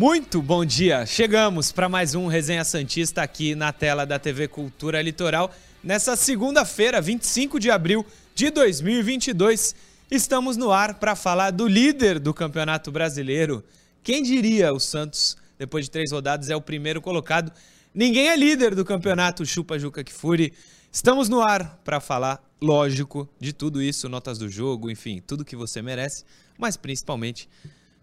[0.00, 1.04] Muito bom dia!
[1.04, 5.54] Chegamos para mais um Resenha Santista aqui na tela da TV Cultura Litoral.
[5.84, 9.74] Nessa segunda-feira, 25 de abril de 2022,
[10.10, 13.62] estamos no ar para falar do líder do Campeonato Brasileiro.
[14.02, 17.52] Quem diria o Santos, depois de três rodadas, é o primeiro colocado.
[17.94, 20.54] Ninguém é líder do campeonato Chupa Juca Kifuri.
[20.90, 25.54] Estamos no ar para falar, lógico, de tudo isso, notas do jogo, enfim, tudo que
[25.54, 26.24] você merece,
[26.56, 27.46] mas principalmente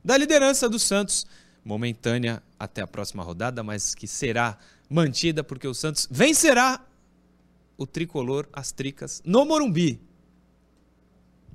[0.06, 1.26] da liderança do Santos,
[1.68, 4.58] momentânea até a próxima rodada, mas que será
[4.90, 6.84] mantida porque o Santos vencerá
[7.78, 10.00] o tricolor, as tricas, no Morumbi.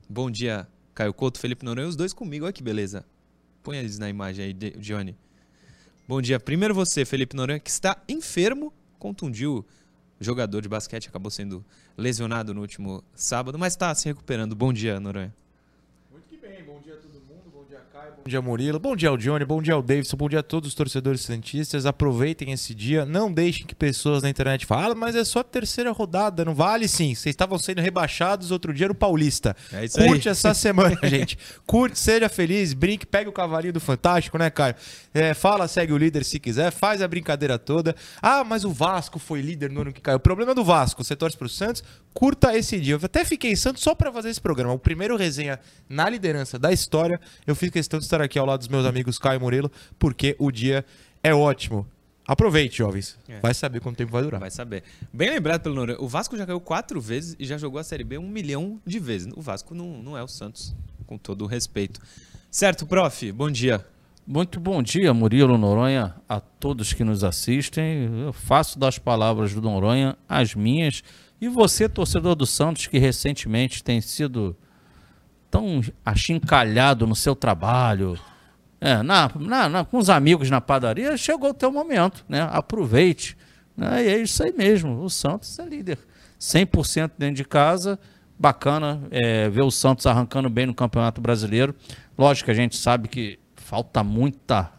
[0.08, 3.04] Bom dia, Caio Couto, Felipe Noronha, os dois comigo, olha que beleza.
[3.62, 5.16] Põe eles na imagem aí, Johnny.
[6.06, 6.38] Bom dia.
[6.38, 9.64] Primeiro você, Felipe Noronha, que está enfermo, contundiu
[10.20, 11.64] o jogador de basquete, acabou sendo
[11.96, 14.54] lesionado no último sábado, mas está se recuperando.
[14.54, 15.34] Bom dia, Noronha.
[16.10, 16.96] Bom dia,
[18.42, 18.78] Murilo.
[18.78, 19.44] Bom dia ao Johnny.
[19.44, 20.16] Bom dia ao Davidson.
[20.16, 21.86] Bom dia a todos os torcedores santistas.
[21.86, 23.04] Aproveitem esse dia.
[23.04, 26.44] Não deixem que pessoas na internet falem, ah, mas é só a terceira rodada.
[26.44, 27.14] Não vale sim.
[27.14, 29.56] Vocês estavam sendo rebaixados outro dia no Paulista.
[29.72, 30.32] É isso Curte aí.
[30.32, 31.36] essa semana, gente.
[31.66, 34.74] Curte, seja feliz, brinque, pegue o cavalinho do Fantástico, né, Caio?
[35.12, 37.94] É, fala, segue o líder se quiser, faz a brincadeira toda.
[38.20, 40.16] Ah, mas o Vasco foi líder no ano que caiu.
[40.16, 41.02] O problema é do Vasco.
[41.02, 41.82] Você torce pro Santos,
[42.14, 42.94] curta esse dia.
[42.94, 44.72] Eu até fiquei em Santos só para fazer esse programa.
[44.72, 47.20] O primeiro resenha na liderança da história.
[47.46, 50.36] Eu fiz questão de estar aqui ao lado dos meus amigos Caio e Murilo, porque
[50.38, 50.84] o dia
[51.22, 51.86] é ótimo.
[52.26, 53.18] Aproveite, jovens.
[53.28, 53.40] É.
[53.40, 54.40] Vai saber quanto tempo vai durar.
[54.40, 54.84] Vai saber.
[55.12, 58.04] Bem lembrado pelo Noronha, o Vasco já caiu quatro vezes e já jogou a Série
[58.04, 59.32] B um milhão de vezes.
[59.34, 60.74] O Vasco não, não é o Santos,
[61.06, 62.00] com todo o respeito.
[62.50, 63.32] Certo, prof?
[63.32, 63.84] Bom dia.
[64.24, 68.08] Muito bom dia, Murilo Noronha, a todos que nos assistem.
[68.24, 71.02] Eu faço das palavras do Noronha as minhas.
[71.40, 74.56] E você, torcedor do Santos, que recentemente tem sido
[75.52, 78.18] tão achincalhado no seu trabalho,
[78.80, 82.48] é, na, na, na, com os amigos na padaria, chegou o teu momento, né?
[82.50, 83.36] Aproveite.
[83.76, 84.06] Né?
[84.06, 85.98] E é isso aí mesmo, o Santos é líder.
[86.40, 88.00] 100% dentro de casa,
[88.38, 91.74] bacana é, ver o Santos arrancando bem no Campeonato Brasileiro.
[92.16, 94.72] Lógico que a gente sabe que falta muita,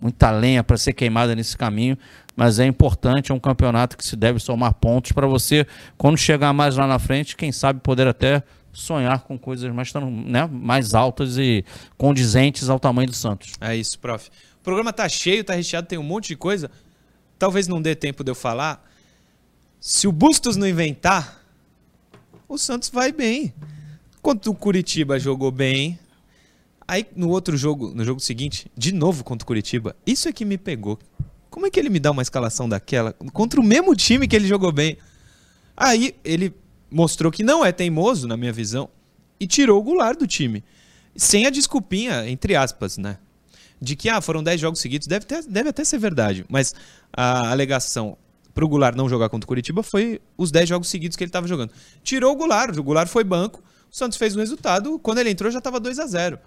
[0.00, 1.96] muita lenha para ser queimada nesse caminho,
[2.34, 5.66] mas é importante, é um campeonato que se deve somar pontos para você,
[5.96, 8.42] quando chegar mais lá na frente, quem sabe poder até
[8.76, 9.92] sonhar com coisas mais,
[10.26, 11.64] né, mais altas e
[11.96, 13.52] condizentes ao tamanho do Santos.
[13.60, 14.28] É isso, prof.
[14.60, 16.70] O programa tá cheio, tá recheado, tem um monte de coisa.
[17.38, 18.86] Talvez não dê tempo de eu falar.
[19.80, 21.42] Se o Bustos não inventar,
[22.46, 23.54] o Santos vai bem.
[24.20, 25.98] Quando o Curitiba jogou bem,
[26.86, 30.44] aí no outro jogo, no jogo seguinte, de novo contra o Curitiba, isso é que
[30.44, 30.98] me pegou.
[31.48, 34.46] Como é que ele me dá uma escalação daquela contra o mesmo time que ele
[34.46, 34.98] jogou bem?
[35.74, 36.54] Aí ele
[36.90, 38.88] mostrou que não é teimoso, na minha visão,
[39.38, 40.64] e tirou o Goulart do time.
[41.14, 43.18] Sem a desculpinha, entre aspas, né?
[43.80, 46.74] De que ah, foram 10 jogos seguidos, deve, ter, deve até ser verdade, mas
[47.12, 48.16] a alegação
[48.54, 51.28] para o Goulart não jogar contra o Curitiba foi os 10 jogos seguidos que ele
[51.28, 51.72] estava jogando.
[52.02, 55.50] Tirou o Goulart, o Goulart foi banco, o Santos fez o resultado, quando ele entrou
[55.50, 56.38] já estava 2 a 0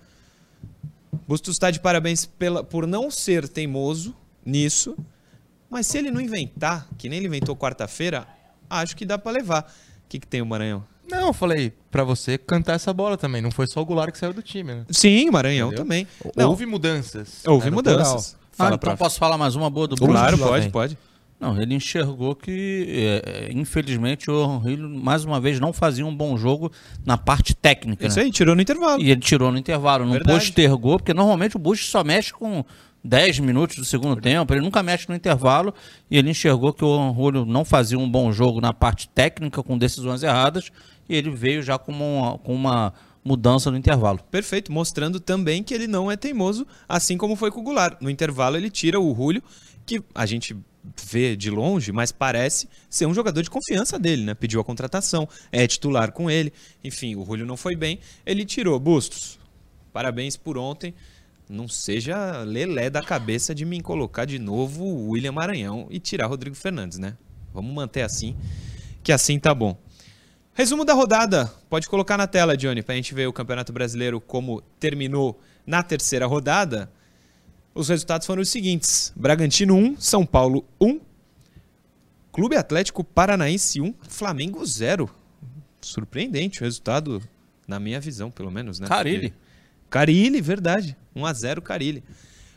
[1.28, 4.97] Bustos está de parabéns pela, por não ser teimoso nisso,
[5.69, 8.28] mas se ele não inventar, que nem ele inventou quarta-feira,
[8.67, 9.72] acho que dá para levar
[10.09, 10.84] que, que tem o Maranhão?
[11.09, 13.42] Não, eu falei para você cantar essa bola também.
[13.42, 14.86] Não foi só o Goulart que saiu do time, né?
[14.90, 15.84] Sim, o Maranhão Entendeu?
[15.86, 16.08] também.
[16.36, 16.50] Não.
[16.50, 17.42] Houve mudanças.
[17.46, 18.38] Houve mudanças.
[18.52, 20.12] Fala, ah, então posso falar mais uma boa do Bruno?
[20.12, 20.97] Claro, pode, pode.
[21.39, 26.13] Não, ele enxergou que, é, é infelizmente, o Rio, mais uma vez, não fazia um
[26.13, 26.69] bom jogo
[27.05, 28.07] na parte técnica.
[28.07, 28.25] Isso né?
[28.25, 29.01] aí, tirou no intervalo.
[29.01, 32.66] E ele tirou no intervalo, não postergou, porque normalmente o Bush só mexe com
[33.03, 35.73] 10 minutos do segundo tempo, ele nunca mexe no intervalo
[36.11, 39.78] e ele enxergou que o Orgulho não fazia um bom jogo na parte técnica, com
[39.78, 40.69] decisões erradas,
[41.07, 44.19] e ele veio já com uma, com uma mudança no intervalo.
[44.29, 48.01] Perfeito, mostrando também que ele não é teimoso, assim como foi com o Goulart.
[48.01, 49.41] No intervalo ele tira o Rúlio,
[49.85, 50.55] que a gente
[51.05, 54.34] vê de longe, mas parece ser um jogador de confiança dele, né?
[54.34, 56.53] Pediu a contratação, é titular com ele,
[56.84, 59.40] enfim, o Rúlio não foi bem, ele tirou Bustos.
[59.91, 60.93] Parabéns por ontem
[61.49, 66.28] não seja lelé da cabeça de me colocar de novo o William Maranhão e tirar
[66.28, 67.17] Rodrigo Fernandes, né?
[67.52, 68.37] Vamos manter assim,
[69.02, 69.76] que assim tá bom.
[70.53, 74.22] Resumo da rodada, pode colocar na tela, Johnny, para a gente ver o Campeonato Brasileiro
[74.22, 76.91] como terminou na terceira rodada.
[77.79, 80.99] Os resultados foram os seguintes: Bragantino 1, São Paulo 1,
[82.29, 85.09] Clube Atlético Paranaense 1, Flamengo 0.
[85.79, 87.23] Surpreendente o resultado,
[87.66, 88.87] na minha visão, pelo menos, né?
[88.87, 89.34] Carilli.
[89.90, 90.97] Carilli, verdade.
[91.16, 92.03] 1x0 Carilli.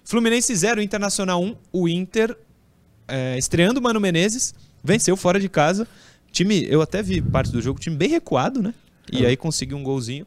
[0.03, 1.57] Fluminense 0, Internacional 1.
[1.73, 2.37] O Inter,
[3.07, 4.53] é, estreando o Mano Menezes,
[4.83, 5.87] venceu fora de casa.
[6.33, 8.75] Time, eu até vi parte do jogo, time bem recuado, né?
[9.13, 9.29] E é.
[9.29, 10.27] aí conseguiu um golzinho.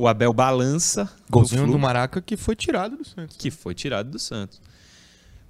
[0.00, 1.10] O Abel balança.
[1.28, 3.36] Golzinho do Maraca que foi tirado do Santos.
[3.36, 4.60] Que foi tirado do Santos.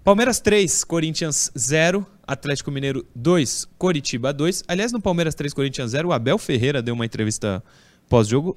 [0.03, 4.65] Palmeiras 3, Corinthians 0, Atlético Mineiro 2, Coritiba 2.
[4.67, 7.63] Aliás, no Palmeiras 3, Corinthians 0, o Abel Ferreira deu uma entrevista
[8.09, 8.57] pós-jogo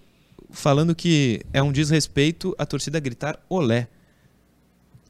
[0.49, 3.89] falando que é um desrespeito a torcida gritar olé.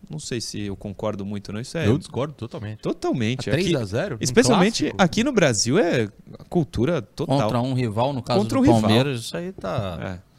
[0.10, 1.60] Não sei se eu concordo muito, não.
[1.62, 2.80] Isso é Eu discordo totalmente.
[2.80, 3.50] totalmente.
[3.50, 4.16] A 3 Aqui- a 0?
[4.16, 5.01] Um especialmente clássico?
[5.04, 6.10] aqui no Brasil é
[6.50, 7.39] cultura total.
[7.39, 8.81] Contra um rival, no caso Contra do um rival.
[8.81, 10.31] Palmeiras, isso aí tá É.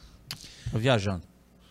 [0.72, 1.22] viajando.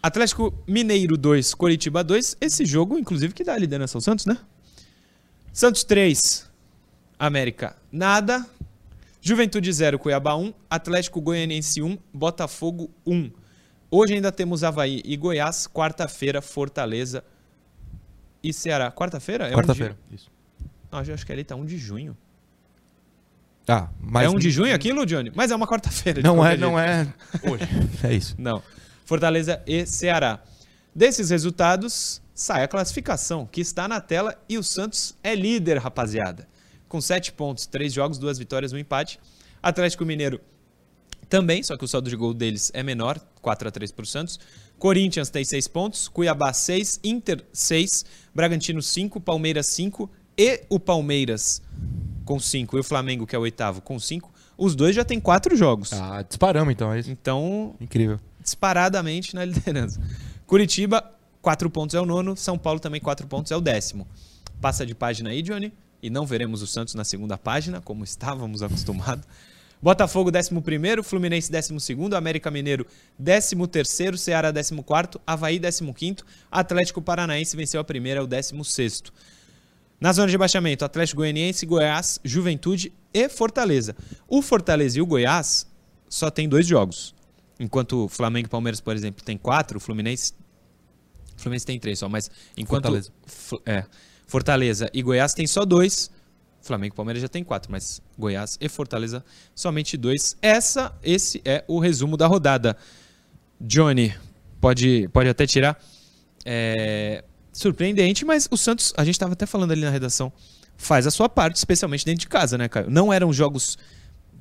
[0.01, 2.37] Atlético Mineiro 2, Coritiba 2.
[2.41, 4.37] Esse jogo, inclusive, que dá a liderança ao Santos, né?
[5.53, 6.49] Santos 3,
[7.19, 8.45] América nada.
[9.21, 10.53] Juventude 0, Cuiabá 1.
[10.69, 13.29] Atlético Goianiense 1, Botafogo 1.
[13.91, 15.67] Hoje ainda temos Havaí e Goiás.
[15.67, 17.23] Quarta-feira, Fortaleza
[18.41, 18.91] e Ceará.
[18.91, 19.49] Quarta-feira?
[19.49, 19.97] É Quarta-feira.
[20.11, 20.31] Isso.
[20.59, 20.71] Um de...
[20.91, 22.17] Não, eu acho que ali tá 1 de junho.
[23.67, 25.31] Ah, mas é 1 de junho aquilo, Johnny?
[25.35, 26.21] Mas é uma quarta-feira.
[26.21, 27.07] Não é, não é
[27.47, 27.63] hoje.
[28.03, 28.35] É isso.
[28.39, 28.63] Não.
[29.11, 30.41] Fortaleza e Ceará.
[30.95, 36.47] Desses resultados, sai a classificação, que está na tela, e o Santos é líder, rapaziada.
[36.87, 39.19] Com sete pontos, três jogos, duas vitórias, um empate.
[39.61, 40.39] Atlético Mineiro
[41.27, 44.05] também, só que o saldo de gol deles é menor, 4 a 3 para o
[44.05, 44.39] Santos.
[44.79, 51.61] Corinthians tem seis pontos, Cuiabá 6, Inter 6, Bragantino 5, Palmeiras 5 e o Palmeiras
[52.23, 54.31] com 5 e o Flamengo, que é o oitavo, com 5.
[54.57, 55.91] Os dois já têm quatro jogos.
[55.91, 57.11] Ah, disparamos então, é isso.
[57.11, 58.17] Então, Incrível.
[58.41, 60.01] Disparadamente na liderança.
[60.45, 61.03] Curitiba,
[61.41, 62.35] 4 pontos é o nono.
[62.35, 64.07] São Paulo também, 4 pontos é o décimo.
[64.59, 65.73] Passa de página aí, Johnny.
[66.03, 69.25] E não veremos o Santos na segunda página, como estávamos acostumados.
[69.81, 72.85] Botafogo, 11, Fluminense, 12, América Mineiro,
[73.23, 73.55] 13,
[74.17, 74.75] Ceará, 14,
[75.25, 76.17] Havaí, 15,
[76.51, 79.03] Atlético Paranaense venceu a primeira, é o 16.
[79.99, 83.95] Na zona de baixamento, Atlético Goianiense, Goiás, Juventude e Fortaleza.
[84.27, 85.65] O Fortaleza e o Goiás
[86.07, 87.15] só tem dois jogos.
[87.61, 90.33] Enquanto Flamengo e Palmeiras, por exemplo, tem quatro, o Fluminense.
[91.37, 92.85] O Fluminense tem três só, mas enquanto.
[92.85, 93.11] Fortaleza.
[93.67, 93.85] É,
[94.25, 96.09] Fortaleza e Goiás tem só dois.
[96.59, 99.23] Flamengo e Palmeiras já tem quatro, mas Goiás e Fortaleza
[99.53, 100.35] somente dois.
[100.41, 102.75] Essa, esse é o resumo da rodada.
[103.59, 104.11] Johnny,
[104.59, 105.79] pode, pode até tirar.
[106.43, 107.23] É,
[107.53, 110.33] surpreendente, mas o Santos, a gente estava até falando ali na redação,
[110.77, 112.89] faz a sua parte, especialmente dentro de casa, né, Caio?
[112.89, 113.77] Não eram jogos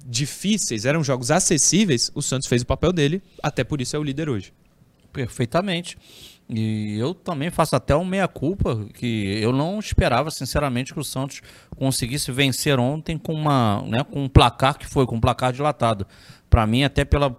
[0.07, 2.11] difíceis, eram jogos acessíveis.
[2.15, 4.53] O Santos fez o papel dele, até por isso é o líder hoje.
[5.13, 5.97] Perfeitamente.
[6.49, 11.43] E eu também faço até um meia-culpa, que eu não esperava, sinceramente, que o Santos
[11.77, 16.07] conseguisse vencer ontem com, uma, né, com um placar que foi, com um placar dilatado.
[16.49, 17.37] Para mim, até pela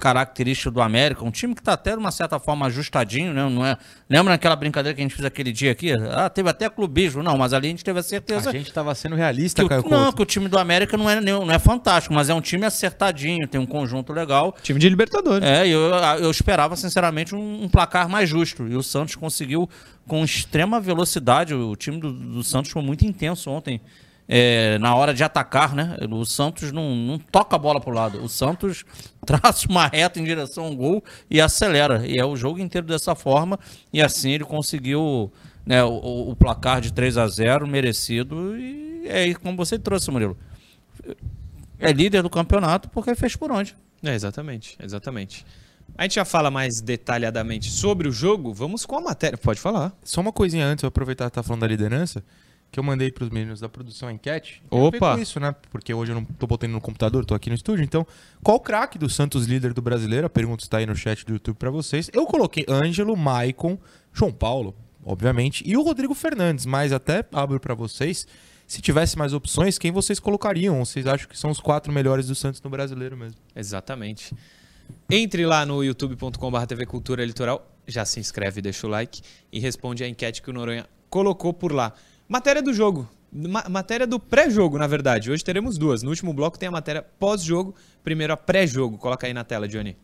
[0.00, 3.48] característica do América, um time que está até de uma certa forma ajustadinho, né?
[3.48, 3.76] Não é,
[4.08, 5.92] lembra naquela brincadeira que a gente fez aquele dia aqui?
[5.92, 7.22] Ah, teve até clubismo.
[7.22, 9.68] Não, mas ali a gente teve a certeza A gente tava sendo realista, que o,
[9.68, 10.16] Caio não, Couto.
[10.16, 13.46] que o time do América não é, não é fantástico, mas é um time acertadinho,
[13.46, 14.56] tem um conjunto legal.
[14.62, 15.46] Time de Libertadores.
[15.46, 18.66] É, eu, eu esperava, sinceramente, um, um placar mais justo.
[18.66, 19.68] E o Santos conseguiu
[20.08, 21.54] com extrema velocidade.
[21.54, 23.80] O time do, do Santos foi muito intenso ontem.
[24.32, 25.96] É, na hora de atacar, né?
[26.08, 28.22] O Santos não, não toca a bola pro lado.
[28.22, 28.84] O Santos
[29.26, 32.06] traça uma reta em direção ao gol e acelera.
[32.06, 33.58] E é o jogo inteiro dessa forma.
[33.92, 35.32] E assim ele conseguiu
[35.66, 38.56] né, o- o, o placar de 3 a 0 merecido.
[38.56, 40.38] E é como você trouxe, Murilo.
[41.80, 43.74] É líder do campeonato porque fez por onde.
[44.02, 45.44] É, exatamente, exatamente.
[45.98, 49.36] A gente já fala mais detalhadamente sobre o jogo, vamos com a matéria.
[49.36, 49.92] Pode falar.
[50.04, 52.22] Só uma coisinha antes, eu aproveitar que tá falando da liderança,
[52.70, 54.62] que eu mandei pros meninos da produção a enquete.
[54.70, 55.14] Opa!
[55.14, 55.54] com isso, né?
[55.70, 57.84] Porque hoje eu não tô botando no computador, tô aqui no estúdio.
[57.84, 58.06] Então,
[58.42, 60.26] qual o craque do Santos líder do brasileiro?
[60.26, 62.10] A pergunta está aí no chat do YouTube pra vocês.
[62.12, 63.76] Eu coloquei Ângelo, Maicon,
[64.12, 64.74] João Paulo,
[65.04, 68.26] obviamente, e o Rodrigo Fernandes, mas até abro pra vocês.
[68.66, 70.84] Se tivesse mais opções, quem vocês colocariam?
[70.84, 73.36] Vocês acham que são os quatro melhores do Santos no brasileiro mesmo?
[73.56, 74.32] Exatamente.
[75.10, 79.22] Entre lá no youtube.com.br TV Cultura Litoral, já se inscreve, deixa o like
[79.52, 81.92] e responde a enquete que o Noronha colocou por lá.
[82.30, 83.08] Matéria do jogo.
[83.32, 85.32] Ma- matéria do pré-jogo, na verdade.
[85.32, 86.00] Hoje teremos duas.
[86.04, 87.74] No último bloco tem a matéria pós-jogo.
[88.04, 88.96] Primeiro a pré-jogo.
[88.98, 89.96] Coloca aí na tela, Johnny.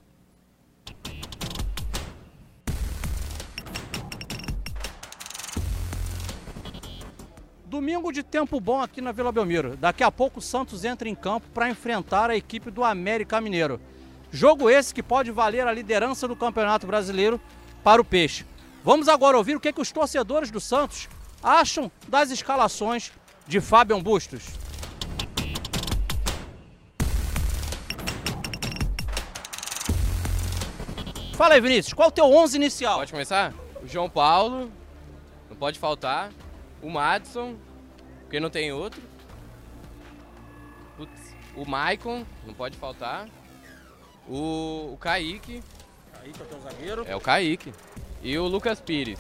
[7.65, 9.77] Domingo de tempo bom aqui na Vila Belmiro.
[9.77, 13.81] Daqui a pouco o Santos entra em campo para enfrentar a equipe do América Mineiro.
[14.33, 17.41] Jogo esse que pode valer a liderança do Campeonato Brasileiro
[17.85, 18.45] para o Peixe.
[18.83, 21.09] Vamos agora ouvir o que, que os torcedores do Santos
[21.43, 23.13] acham das escalações
[23.47, 24.43] de Fábio Bustos.
[31.35, 32.99] Fala aí, Vinícius, qual é o teu 11 inicial?
[32.99, 33.53] Pode começar?
[33.83, 34.73] O João Paulo,
[35.51, 36.33] não pode faltar.
[36.83, 37.57] O Madison,
[38.23, 39.03] porque não tem outro.
[40.97, 43.29] Putz, o Maicon, não pode faltar.
[44.27, 45.63] O, o Kaique,
[46.23, 47.05] Aí, que é o teu zagueiro.
[47.07, 47.73] é o Kaique.
[48.23, 49.19] E o Lucas Pires.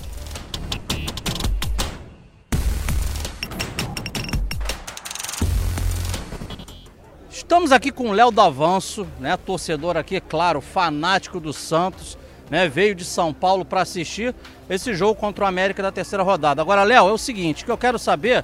[7.37, 9.37] Estamos aqui com o Léo Davanço, né?
[9.37, 12.16] Torcedor aqui, claro, fanático do Santos,
[12.49, 12.66] né?
[12.66, 14.35] Veio de São Paulo para assistir
[14.71, 16.62] esse jogo contra o América da terceira rodada.
[16.62, 18.43] Agora, Léo, é o seguinte, que eu quero saber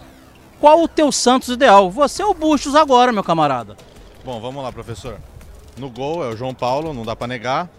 [0.60, 1.90] qual o teu Santos ideal.
[1.90, 3.78] Você é o Bustos agora, meu camarada.
[4.26, 5.16] Bom, vamos lá, professor.
[5.78, 7.70] No gol é o João Paulo, não dá para negar.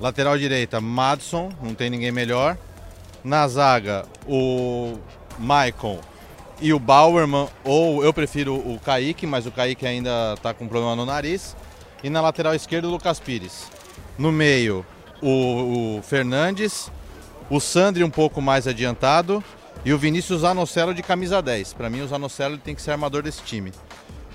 [0.00, 2.58] Lateral direita, Madison, não tem ninguém melhor.
[3.22, 4.98] Na zaga, o
[5.38, 6.00] Maicon
[6.60, 10.94] e o Bauerman, ou eu prefiro o Kaique, mas o Kaique ainda está com problema
[10.94, 11.56] no nariz.
[12.02, 13.66] E na lateral esquerda, o Lucas Pires.
[14.18, 14.84] No meio,
[15.22, 16.90] o, o Fernandes,
[17.48, 19.42] o Sandri um pouco mais adiantado
[19.84, 21.72] e o Vinícius Zanocelo de camisa 10.
[21.74, 23.72] Para mim, o Zanocelo tem que ser armador desse time.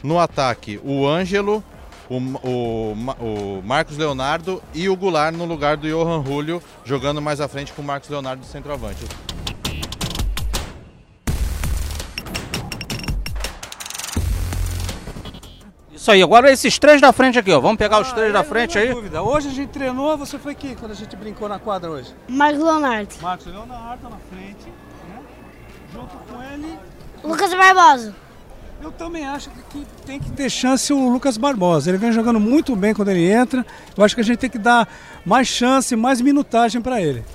[0.04, 1.64] No ataque, o Ângelo,
[2.10, 7.42] o, o, o, Marcos Leonardo e o Goulart no lugar do Johan Julio, jogando mais
[7.42, 9.06] à frente com o Marcos Leonardo de centroavante.
[16.06, 17.60] Isso aí, agora esses três da frente aqui, ó.
[17.60, 18.94] Vamos pegar ah, os três da frente aí.
[18.94, 19.24] Dúvida.
[19.24, 22.14] Hoje a gente treinou, você foi quem quando a gente brincou na quadra hoje?
[22.28, 23.16] Marcos Leonardo.
[23.24, 24.68] Marcos Leonardo na frente,
[25.10, 25.20] né?
[25.92, 26.78] Junto com ele.
[27.24, 28.16] Lucas Barbosa.
[28.84, 31.90] Eu também acho que tem que ter chance o Lucas Barbosa.
[31.90, 33.66] Ele vem jogando muito bem quando ele entra.
[33.98, 34.88] Eu acho que a gente tem que dar
[35.26, 37.26] mais chance, mais minutagem para ele.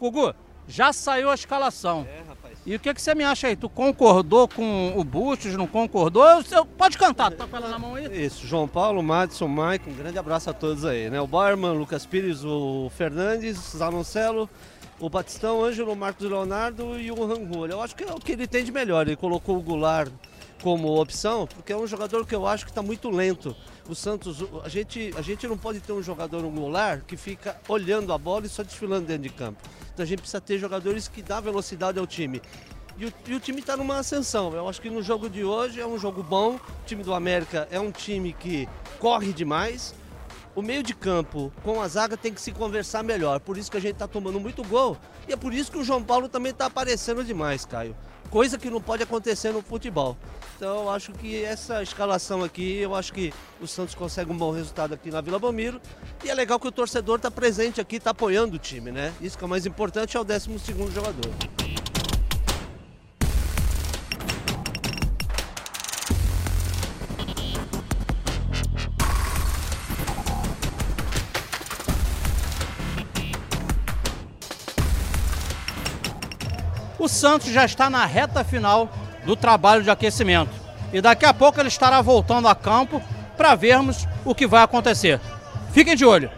[0.00, 0.34] Gugu,
[0.76, 2.06] já saiu a escalação.
[2.06, 2.58] É, rapaz.
[2.66, 3.56] E o que, que você me acha aí?
[3.56, 6.42] Tu concordou com o Bustos, não concordou?
[6.42, 8.26] Você pode cantar, tu tá com ela na mão aí?
[8.26, 11.18] Isso, João Paulo, Madison, Maicon, um grande abraço a todos aí, né?
[11.18, 14.50] O Barman, Lucas Pires, o Fernandes, Zanocelo,
[15.00, 17.72] o Batistão, Ângelo, Marcos Leonardo e o Rangulho.
[17.72, 19.06] Eu acho que é o que ele tem de melhor.
[19.06, 20.12] Ele colocou o Goulart
[20.62, 23.54] como opção, porque é um jogador que eu acho que está muito lento.
[23.88, 28.12] O Santos, a gente, a gente não pode ter um jogador golar que fica olhando
[28.12, 29.62] a bola e só desfilando dentro de campo.
[29.92, 32.42] Então a gente precisa ter jogadores que dão velocidade ao time.
[32.98, 34.52] E o, e o time está numa ascensão.
[34.52, 36.56] Eu acho que no jogo de hoje é um jogo bom.
[36.56, 39.94] O time do América é um time que corre demais.
[40.54, 43.40] O meio de campo com a zaga tem que se conversar melhor.
[43.40, 44.96] Por isso que a gente está tomando muito gol.
[45.28, 47.94] E é por isso que o João Paulo também está aparecendo demais, Caio
[48.26, 50.16] coisa que não pode acontecer no futebol.
[50.56, 54.50] Então eu acho que essa escalação aqui, eu acho que o Santos consegue um bom
[54.50, 55.80] resultado aqui na Vila Belmiro.
[56.24, 59.12] E é legal que o torcedor está presente aqui, está apoiando o time, né?
[59.20, 61.65] Isso que é o mais importante, é o 12 segundo jogador.
[77.06, 78.90] O Santos já está na reta final
[79.24, 80.50] do trabalho de aquecimento.
[80.92, 83.00] E daqui a pouco ele estará voltando a campo
[83.36, 85.20] para vermos o que vai acontecer.
[85.70, 86.28] Fiquem de olho.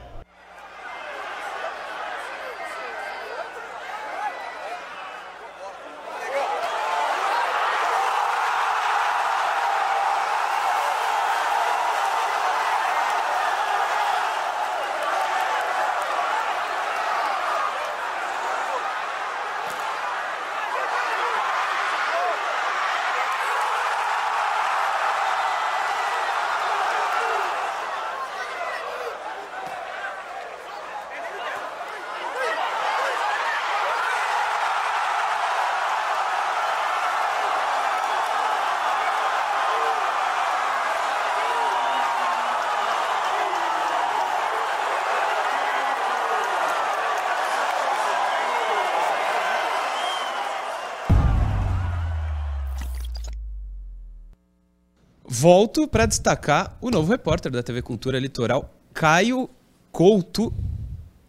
[55.41, 59.49] Volto para destacar o novo repórter da TV Cultura Litoral, Caio
[59.93, 60.53] Couto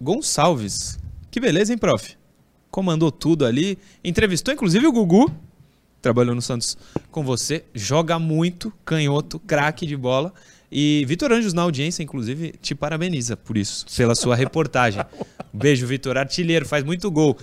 [0.02, 0.98] Gonçalves.
[1.30, 2.18] Que beleza, hein, prof?
[2.72, 5.32] Comandou tudo ali, entrevistou inclusive o Gugu,
[6.02, 6.76] trabalhou no Santos
[7.12, 10.34] com você, joga muito, canhoto, craque de bola.
[10.72, 15.06] E Vitor Anjos, na audiência, inclusive, te parabeniza por isso, pela sua reportagem.
[15.54, 16.18] beijo, Vitor.
[16.18, 17.38] Artilheiro, faz muito gol.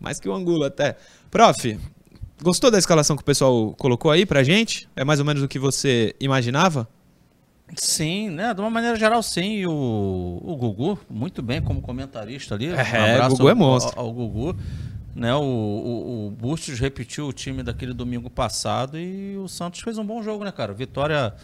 [0.00, 0.96] Mais que o Angulo até.
[1.30, 1.78] Prof,
[2.42, 4.88] Gostou da escalação que o pessoal colocou aí pra gente?
[4.96, 6.88] É mais ou menos o que você imaginava?
[7.76, 8.52] Sim, né?
[8.54, 9.58] De uma maneira geral, sim.
[9.58, 12.68] E o, o Gugu, muito bem como comentarista ali.
[12.68, 13.98] É, um o Gugu é monstro.
[13.98, 14.56] Ao, ao Gugu.
[15.14, 19.98] Né, o, o, o Bustos repetiu o time daquele domingo passado e o Santos fez
[19.98, 20.72] um bom jogo, né, cara?
[20.72, 21.34] Vitória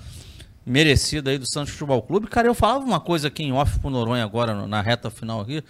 [0.64, 2.28] merecida aí do Santos Futebol Clube.
[2.28, 5.62] Cara, eu falava uma coisa aqui em off pro Noronha agora, na reta final aqui.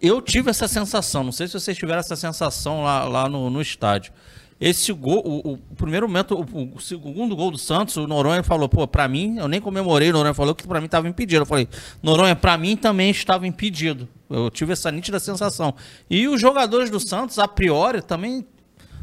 [0.00, 3.60] Eu tive essa sensação, não sei se vocês tiveram essa sensação lá, lá no, no
[3.60, 4.12] estádio.
[4.60, 8.68] Esse gol, o, o primeiro momento, o, o, segundo gol do Santos, o Noronha falou,
[8.68, 11.42] pô, pra mim, eu nem comemorei, o Noronha falou que pra mim estava impedido.
[11.42, 11.68] Eu falei,
[12.02, 14.08] Noronha, pra mim também estava impedido.
[14.30, 15.74] Eu tive essa nítida sensação.
[16.08, 18.46] E os jogadores do Santos, a priori, também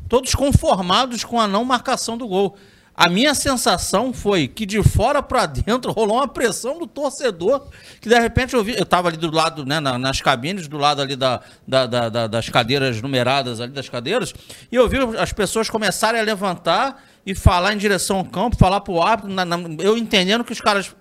[0.07, 2.57] todos conformados com a não marcação do gol.
[2.95, 7.63] A minha sensação foi que de fora para dentro rolou uma pressão do torcedor,
[7.99, 10.77] que de repente eu vi, eu estava ali do lado, né, na- nas cabines, do
[10.77, 14.33] lado ali da, da- da- da- das cadeiras numeradas ali das cadeiras,
[14.71, 18.81] e eu vi as pessoas começarem a levantar e falar em direção ao campo, falar
[18.81, 20.93] pro árbitro, na- na- eu entendendo que os caras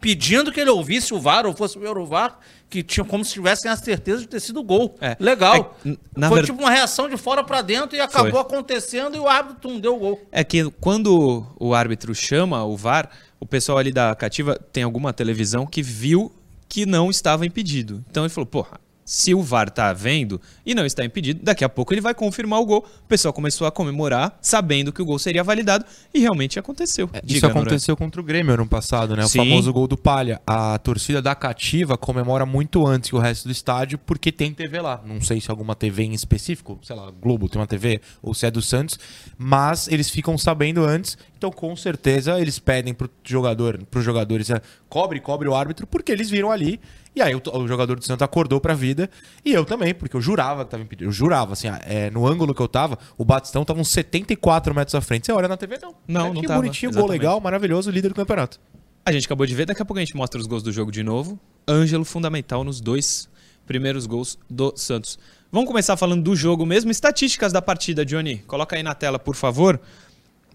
[0.00, 3.70] pedindo que ele ouvisse o VAR ou fosse o VAR, que tinham como se tivessem
[3.70, 4.94] a certeza de ter sido gol.
[5.00, 5.16] É.
[5.18, 5.76] Legal.
[5.84, 8.40] É, Foi tipo uma reação de fora para dentro e acabou Foi.
[8.40, 10.20] acontecendo e o árbitro tum, deu o gol.
[10.30, 13.10] É que quando o árbitro chama o VAR,
[13.40, 16.32] o pessoal ali da cativa tem alguma televisão que viu
[16.68, 18.04] que não estava impedido.
[18.10, 21.68] Então ele falou, porra, se o VAR tá vendo e não está impedido, daqui a
[21.68, 22.86] pouco ele vai confirmar o gol.
[23.02, 27.08] O pessoal começou a comemorar, sabendo que o gol seria validado, e realmente aconteceu.
[27.14, 27.62] É, Isso Diga, Noronha.
[27.62, 29.24] aconteceu contra o Grêmio ano passado, né?
[29.24, 29.38] O Sim.
[29.38, 30.42] famoso gol do Palha.
[30.46, 34.78] A torcida da Cativa comemora muito antes que o resto do estádio porque tem TV
[34.78, 35.00] lá.
[35.02, 38.44] Não sei se alguma TV em específico, sei lá, Globo tem uma TV ou se
[38.44, 38.98] é do Santos,
[39.38, 41.16] mas eles ficam sabendo antes.
[41.38, 46.12] Então, com certeza, eles pedem pro jogador, pros jogadores, é, cobre, cobre o árbitro, porque
[46.12, 46.78] eles viram ali.
[47.18, 49.10] E aí o, o jogador do Santos acordou pra vida.
[49.44, 51.08] E eu também, porque eu jurava que tava impedido.
[51.08, 54.72] Eu jurava, assim, ah, é, no ângulo que eu tava, o Batistão tava uns 74
[54.72, 55.26] metros à frente.
[55.26, 55.94] Você olha na TV, não.
[56.06, 57.20] Não, É, não que tava, bonitinho, gol exatamente.
[57.20, 58.60] legal, maravilhoso, líder do campeonato.
[59.04, 60.92] A gente acabou de ver, daqui a pouco a gente mostra os gols do jogo
[60.92, 61.40] de novo.
[61.66, 63.28] Ângelo fundamental nos dois
[63.66, 65.18] primeiros gols do Santos.
[65.50, 66.90] Vamos começar falando do jogo mesmo.
[66.90, 68.38] Estatísticas da partida, Johnny.
[68.46, 69.80] Coloca aí na tela, por favor,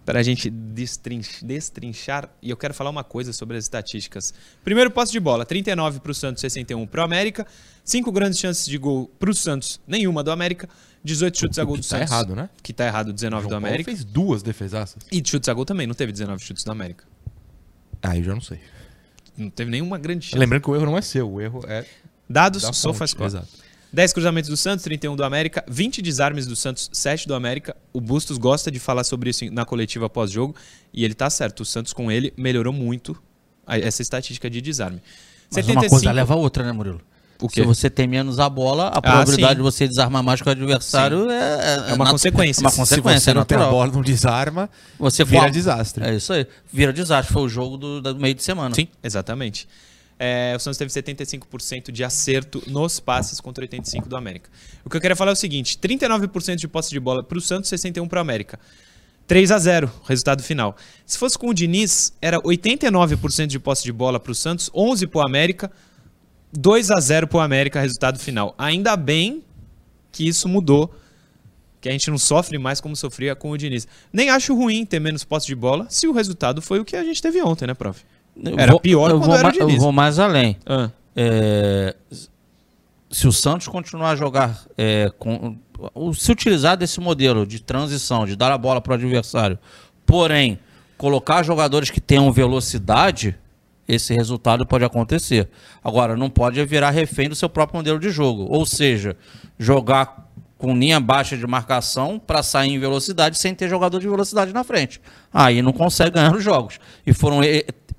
[0.04, 2.28] para a gente destrinch- destrinchar.
[2.42, 4.34] E eu quero falar uma coisa sobre as estatísticas.
[4.62, 7.46] Primeiro posse de bola, 39 para o Santos, 61 para o América.
[7.84, 10.68] Cinco grandes chances de gol para o Santos, nenhuma do América.
[11.02, 12.10] 18 chutes a gol do tá Santos.
[12.10, 12.48] errado, né?
[12.62, 13.90] Que tá errado, 19 do João Paulo América.
[13.90, 15.02] fez duas defesaças.
[15.12, 17.04] E de chutes a gol também, não teve 19 chutes do América.
[18.02, 18.58] Ah, eu já não sei.
[19.36, 20.38] Não teve nenhuma grande chance.
[20.38, 21.84] Lembrando que o erro não é seu, o erro é
[22.28, 22.78] Dados, da fonte.
[22.78, 23.26] SofaScore.
[23.26, 23.48] Exato.
[23.94, 27.76] 10 cruzamentos do Santos, 31 do América, 20 desarmes do Santos, 7 do América.
[27.92, 30.54] O Bustos gosta de falar sobre isso na coletiva pós-jogo
[30.92, 31.60] e ele tá certo.
[31.60, 33.16] O Santos com ele melhorou muito
[33.66, 35.00] a- essa estatística de desarme.
[35.54, 37.00] Mas uma coisa leva a outra, né, Murilo?
[37.52, 39.56] Se você tem menos a bola, a probabilidade sim.
[39.56, 42.60] de você desarmar mais que o adversário é, É uma natu- consequência.
[42.60, 45.50] É uma Se consequência, Se você não tem a bola, não desarma, Você vira for-
[45.50, 46.04] desastre.
[46.04, 46.46] É isso aí.
[46.72, 47.32] Vira desastre.
[47.32, 48.74] Foi o jogo do, do meio de semana.
[48.74, 49.68] Sim, exatamente.
[50.18, 54.48] É, o Santos teve 75% de acerto nos passes contra 85% do América.
[54.84, 57.40] O que eu queria falar é o seguinte: 39% de posse de bola para o
[57.40, 58.58] Santos, 61% para o América.
[59.26, 60.76] 3 a 0 resultado final.
[61.06, 65.06] Se fosse com o Diniz, era 89% de posse de bola para o Santos, 11
[65.06, 65.70] para o América,
[66.52, 68.54] 2 a 0 para o América, resultado final.
[68.58, 69.42] Ainda bem
[70.12, 70.94] que isso mudou,
[71.80, 73.88] que a gente não sofre mais como sofria com o Diniz.
[74.12, 77.02] Nem acho ruim ter menos posse de bola, se o resultado foi o que a
[77.02, 78.04] gente teve ontem, né, prof?
[78.56, 80.56] Era vou- pior eu vou era o ma- Eu vou mais além.
[80.66, 80.90] Ah.
[81.16, 81.94] É,
[83.10, 85.56] se o Santos continuar a jogar, é, com,
[86.14, 89.58] se utilizar desse modelo de transição, de dar a bola para o adversário,
[90.04, 90.58] porém
[90.98, 93.36] colocar jogadores que tenham velocidade,
[93.86, 95.48] esse resultado pode acontecer.
[95.82, 98.46] Agora, não pode virar refém do seu próprio modelo de jogo.
[98.48, 99.16] Ou seja,
[99.58, 100.24] jogar
[100.56, 104.64] com linha baixa de marcação para sair em velocidade sem ter jogador de velocidade na
[104.64, 105.00] frente.
[105.32, 106.78] Aí não consegue ganhar os jogos.
[107.06, 107.40] E foram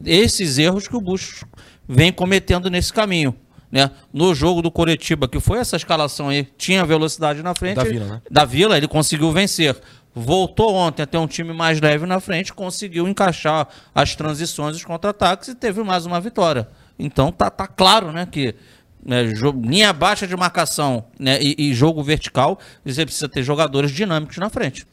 [0.06, 1.44] esses erros que o Bush
[1.88, 3.36] vem cometendo nesse caminho.
[3.72, 3.92] Né?
[4.14, 7.76] No jogo do Coretiba, que foi essa escalação aí, tinha velocidade na frente.
[7.76, 8.22] Da Vila, né?
[8.30, 9.76] Da Vila, ele conseguiu vencer.
[10.14, 14.86] Voltou ontem a ter um time mais leve na frente, conseguiu encaixar as transições, os
[14.86, 16.70] contra-ataques e teve mais uma vitória.
[16.98, 18.56] Então tá, tá claro, né, que
[19.04, 19.24] né,
[19.62, 24.50] linha baixa de marcação né, e, e jogo vertical, você precisa ter jogadores dinâmicos na
[24.50, 24.88] frente.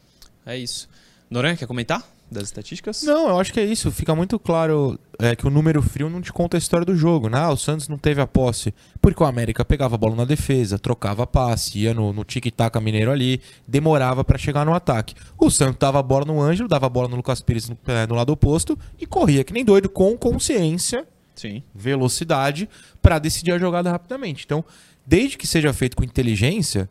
[0.44, 0.88] É isso.
[1.30, 3.02] Noronha, quer comentar das estatísticas?
[3.02, 3.90] Não, eu acho que é isso.
[3.90, 7.28] Fica muito claro é, que o número frio não te conta a história do jogo.
[7.28, 7.38] Né?
[7.38, 10.78] Ah, o Santos não teve a posse porque o América pegava a bola na defesa,
[10.78, 15.14] trocava passe, ia no, no tic-tac mineiro ali, demorava pra chegar no ataque.
[15.38, 18.06] O Santos dava a bola no Ângelo, dava a bola no Lucas Pires no, é,
[18.06, 21.62] no lado oposto e corria que nem doido com consciência Sim.
[21.74, 22.68] velocidade
[23.00, 24.44] para decidir a jogada rapidamente.
[24.44, 24.64] Então,
[25.06, 26.88] desde que seja feito com inteligência,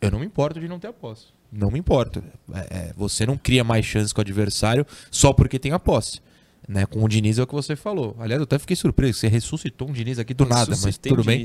[0.00, 1.33] eu não me importo de não ter a posse.
[1.56, 2.22] Não me importo.
[2.52, 6.20] É, é, você não cria mais chances com o adversário só porque tem a posse.
[6.66, 6.86] Né?
[6.86, 8.16] Com o Diniz é o que você falou.
[8.18, 9.18] Aliás, eu até fiquei surpreso.
[9.18, 11.44] Você ressuscitou um Diniz aqui do nada, mas tudo bem.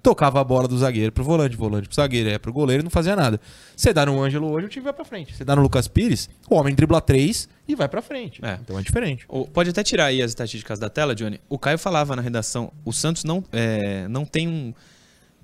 [0.00, 2.90] Tocava a bola do zagueiro pro volante, volante pro zagueiro, é pro goleiro e não
[2.90, 3.40] fazia nada.
[3.76, 5.34] Você dá no Ângelo hoje, o time vai pra frente.
[5.34, 8.40] Você dá no Lucas Pires, o homem dribla três e vai pra frente.
[8.44, 8.60] É.
[8.62, 9.24] Então é diferente.
[9.28, 11.40] O- Pode até tirar aí as estatísticas da tela, Johnny.
[11.48, 14.72] O Caio falava na redação, o Santos não, é, não tem um...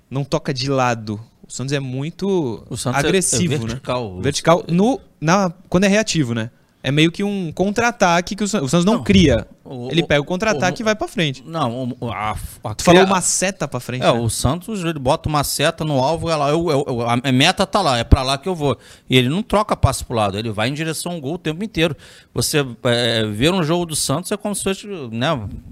[0.09, 1.19] Não toca de lado.
[1.47, 4.15] O Santos é muito é- agressivo, é vertical.
[4.15, 4.21] né?
[4.21, 6.51] Vertical no, na, quando é reativo, né?
[6.83, 9.03] É meio que um contra-ataque que o San- o Santos não, Não.
[9.03, 9.47] cria.
[9.65, 11.43] O- Ele pega o contra-ataque e vai pra frente.
[11.45, 14.03] Não, a, a Tu falou uma seta pra frente.
[14.05, 14.17] É, né?
[14.17, 17.97] o Santos, ele bota uma seta no alvo, ela, eu, eu- a meta tá lá,
[17.97, 18.77] é pra lá que eu vou.
[19.09, 21.61] E ele não troca passe pro lado, ele vai em direção ao gol o tempo
[21.65, 21.97] inteiro.
[22.33, 25.27] Você é, ver um jogo do Santos é como se fosse, né?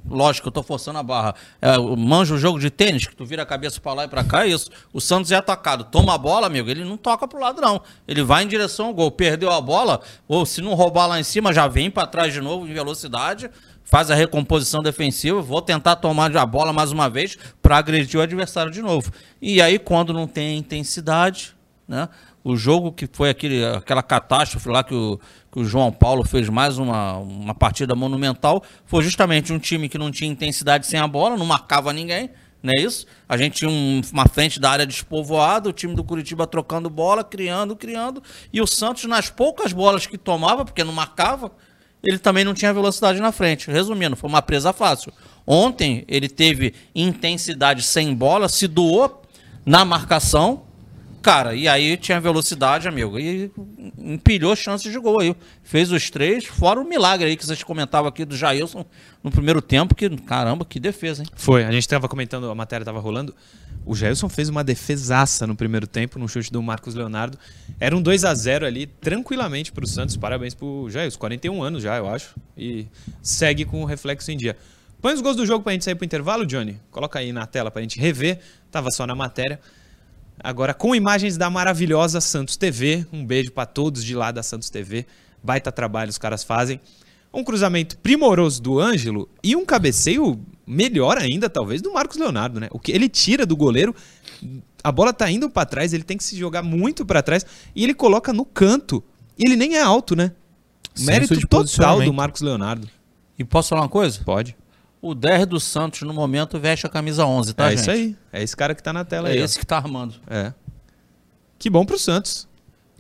[0.09, 1.33] Lógico eu tô forçando a barra.
[1.61, 4.23] É, manja o jogo de tênis, que tu vira a cabeça pra lá e pra
[4.25, 4.69] cá, é isso.
[4.91, 7.79] O Santos é atacado, toma a bola, amigo, ele não toca pro lado, não.
[8.05, 9.09] Ele vai em direção ao gol.
[9.09, 12.39] Perdeu a bola, ou se não roubar lá em cima, já vem pra trás de
[12.39, 13.49] novo em velocidade
[13.85, 18.23] faz a recomposição defensiva, vou tentar tomar a bola mais uma vez para agredir o
[18.23, 19.11] adversário de novo.
[19.41, 21.55] E aí, quando não tem intensidade,
[21.87, 22.09] né?
[22.43, 25.19] O jogo que foi aquele, aquela catástrofe lá que o,
[25.51, 29.97] que o João Paulo fez mais uma, uma partida monumental, foi justamente um time que
[29.97, 32.29] não tinha intensidade sem a bola, não marcava ninguém,
[32.65, 33.05] não é isso?
[33.29, 37.23] A gente tinha um- uma frente da área despovoada, o time do Curitiba trocando bola,
[37.23, 41.51] criando, criando, e o Santos, nas poucas bolas que tomava, porque não marcava,
[42.03, 43.71] ele também não tinha velocidade na frente.
[43.71, 45.13] Resumindo, foi uma presa fácil.
[45.47, 49.21] Ontem ele teve intensidade sem bola, se doou
[49.65, 50.64] na marcação,
[51.25, 53.51] cara, e aí tinha velocidade, amigo, e
[53.97, 55.35] empilhou chances de gol aí.
[55.63, 58.85] Fez os três, fora o milagre aí que vocês comentavam aqui do Jailson
[59.23, 61.29] no primeiro tempo, que caramba, que defesa, hein?
[61.35, 63.33] Foi, a gente tava comentando, a matéria tava rolando.
[63.83, 67.39] O Jailson fez uma defesaça no primeiro tempo, no chute do Marcos Leonardo.
[67.79, 70.15] Era um 2 a 0 ali, tranquilamente pro Santos.
[70.15, 72.35] Parabéns pro Jailson, 41 anos já, eu acho.
[72.55, 72.85] E
[73.23, 74.55] segue com o reflexo em dia.
[75.01, 76.79] Põe os gols do jogo pra gente sair pro intervalo, Johnny.
[76.91, 78.39] Coloca aí na tela pra gente rever.
[78.69, 79.59] Tava só na matéria.
[80.45, 83.03] Agora com imagens da maravilhosa Santos TV.
[83.11, 85.07] Um beijo pra todos de lá da Santos TV.
[85.43, 86.79] Baita trabalho os caras fazem.
[87.33, 92.67] Um cruzamento primoroso do Ângelo e um cabeceio melhor ainda, talvez, do Marcos Leonardo, né?
[92.69, 93.95] O que ele tira do goleiro,
[94.83, 97.43] a bola tá indo pra trás, ele tem que se jogar muito pra trás
[97.75, 99.03] e ele coloca no canto.
[99.39, 100.31] E ele nem é alto, né?
[100.99, 102.13] Mérito total do.
[102.13, 102.87] Marcos Leonardo.
[103.37, 104.21] E posso falar uma coisa?
[104.23, 104.55] Pode.
[105.01, 107.79] O 10 do Santos, no momento, veste a camisa 11, tá, é gente?
[107.81, 108.17] isso aí.
[108.33, 109.41] É esse cara que tá na tela É aí.
[109.41, 109.45] ó.
[109.45, 110.15] esse que tá armando.
[110.27, 110.51] É.
[111.59, 112.47] Que bom pro Santos.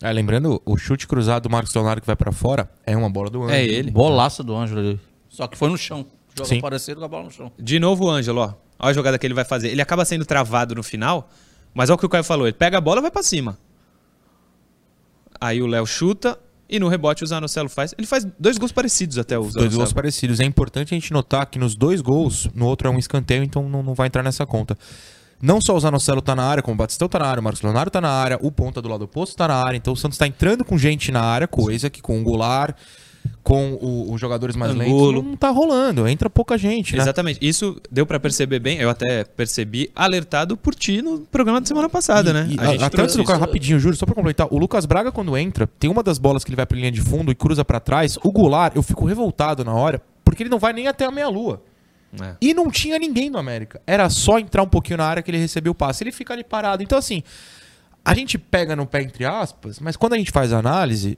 [0.01, 3.29] É, lembrando, o chute cruzado do Marcos Leonardo que vai pra fora é uma bola
[3.29, 3.57] do Ângelo.
[3.57, 3.89] É ele.
[3.91, 4.99] Bolaça do Ângelo ali.
[5.29, 6.05] Só que foi no chão.
[6.35, 6.61] Joga Sim.
[6.61, 7.51] parecido com a bola no chão.
[7.57, 8.53] De novo o Ângelo, ó.
[8.77, 9.69] Olha a jogada que ele vai fazer.
[9.69, 11.29] Ele acaba sendo travado no final,
[11.73, 12.45] mas olha o que o Caio falou.
[12.45, 13.57] Ele pega a bola e vai pra cima.
[15.39, 16.37] Aí o Léo chuta
[16.69, 17.93] e no rebote o Zanocelo faz.
[17.97, 19.77] Ele faz dois gols parecidos até o Dois Zanocelo.
[19.77, 20.39] gols parecidos.
[20.39, 23.69] É importante a gente notar que nos dois gols, no outro é um escanteio, então
[23.69, 24.77] não, não vai entrar nessa conta.
[25.41, 27.61] Não só o Zanocelo tá na área, como o Batistão tá na área, o Marcos
[27.61, 30.17] Leonardo tá na área, o ponta do lado oposto tá na área, então o Santos
[30.17, 32.75] tá entrando com gente na área, coisa que com o Goulart,
[33.43, 35.11] com o- os jogadores mais Angulo.
[35.11, 37.01] lentos, não tá rolando, entra pouca gente, né?
[37.01, 37.39] Exatamente.
[37.41, 38.77] Isso deu pra perceber bem.
[38.79, 42.47] Eu até percebi alertado por ti no programa da semana passada, né?
[42.49, 44.57] E, A gente a- até trouxe antes do cara, rapidinho, Júlio, só pra completar, o
[44.57, 47.31] Lucas Braga, quando entra, tem uma das bolas que ele vai pra linha de fundo
[47.31, 48.17] e cruza pra trás.
[48.23, 51.61] O Goulart, eu fico revoltado na hora, porque ele não vai nem até a meia-lua.
[52.21, 52.35] É.
[52.41, 53.81] E não tinha ninguém no América.
[53.85, 56.01] Era só entrar um pouquinho na área que ele recebeu o passe.
[56.03, 56.81] Ele fica ali parado.
[56.81, 57.21] Então, assim,
[58.05, 61.17] a gente pega no pé, entre aspas, mas quando a gente faz a análise,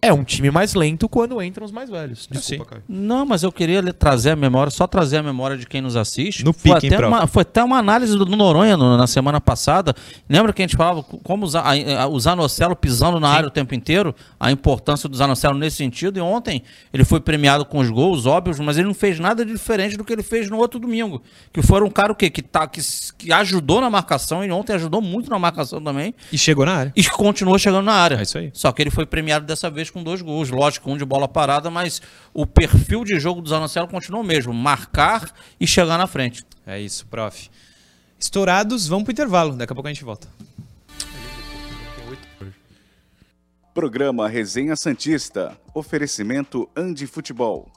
[0.00, 2.28] é um time mais lento quando entram os mais velhos.
[2.30, 2.70] Desculpa, Sim.
[2.70, 2.82] Caio.
[2.88, 6.44] Não, mas eu queria trazer a memória, só trazer a memória de quem nos assiste.
[6.44, 9.92] No foi, pique, até uma, foi até uma análise do, Noronha no- na semana passada.
[10.28, 13.50] Lembra que a gente falava como o, Za- a- o Zanocelo pisando na área o
[13.50, 14.14] tempo inteiro?
[14.38, 16.18] A importância do Zanocelo nesse sentido.
[16.18, 19.52] E ontem ele foi premiado com os gols, óbvios, mas ele não fez nada de
[19.52, 21.20] diferente do que ele fez no outro domingo.
[21.52, 22.30] Que foi um cara o quê?
[22.30, 22.80] Que, tá, que,
[23.18, 26.14] que ajudou na marcação, e ontem ajudou muito na marcação também.
[26.32, 26.92] E chegou na área.
[26.94, 28.16] E continuou chegando na área.
[28.16, 28.50] É isso aí.
[28.52, 30.50] Só que ele foi premiado dessa vez com dois gols.
[30.50, 32.00] Lógico, um de bola parada, mas
[32.32, 34.52] o perfil de jogo do Zanocelo continuou o mesmo.
[34.52, 36.44] Marcar e chegar na frente.
[36.66, 37.50] É isso, prof.
[38.18, 39.56] Estourados, vamos pro intervalo.
[39.56, 40.28] Daqui a pouco a gente volta.
[43.72, 45.56] Programa Resenha Santista.
[45.72, 47.70] Oferecimento Andi Futebol.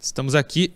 [0.00, 0.72] Estamos aqui.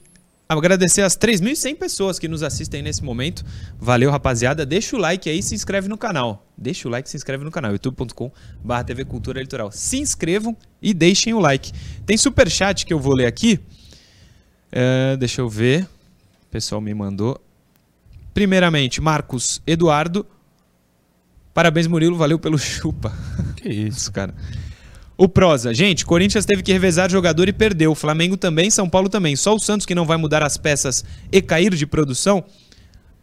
[0.51, 3.45] Agradecer as 3.100 pessoas que nos assistem nesse momento.
[3.79, 4.65] Valeu, rapaziada.
[4.65, 6.47] Deixa o like aí e se inscreve no canal.
[6.57, 7.71] Deixa o like e se inscreve no canal.
[7.73, 9.71] youtube.com.br TV Cultura Litoral.
[9.71, 11.71] Se inscrevam e deixem o like.
[12.07, 13.61] Tem superchat que eu vou ler aqui.
[14.73, 15.83] É, deixa eu ver.
[15.83, 17.39] O pessoal me mandou.
[18.33, 20.25] Primeiramente, Marcos Eduardo.
[21.53, 22.17] Parabéns, Murilo.
[22.17, 23.13] Valeu pelo chupa.
[23.55, 23.69] Que.
[23.69, 24.35] Isso, cara.
[25.19, 25.75] O Prosa.
[25.75, 27.93] Gente, Corinthians teve que revezar jogador e perdeu.
[27.93, 29.35] Flamengo também, São Paulo também.
[29.35, 32.45] Só o Santos que não vai mudar as peças e cair de produção?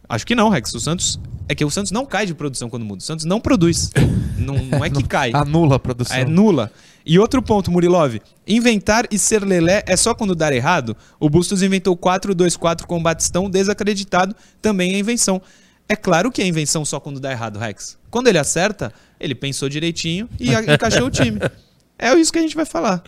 [0.06, 0.74] Acho que não, Rex.
[0.74, 1.18] O Santos.
[1.48, 2.98] É que o Santos não cai de produção quando muda.
[2.98, 3.92] O Santos não produz.
[4.36, 5.30] não, não é que cai.
[5.32, 6.14] Anula a produção.
[6.14, 6.70] É nula.
[7.04, 8.20] E outro ponto, Murilov.
[8.46, 10.94] Inventar e ser lelé é só quando dar errado?
[11.18, 14.36] O Bustos inventou 4-2-4 com o Batistão desacreditado.
[14.60, 15.40] Também é invenção.
[15.88, 17.96] É claro que é invenção só quando dá errado, Rex.
[18.10, 21.38] Quando ele acerta, ele pensou direitinho e encaixou o time.
[21.98, 23.02] É isso que a gente vai falar.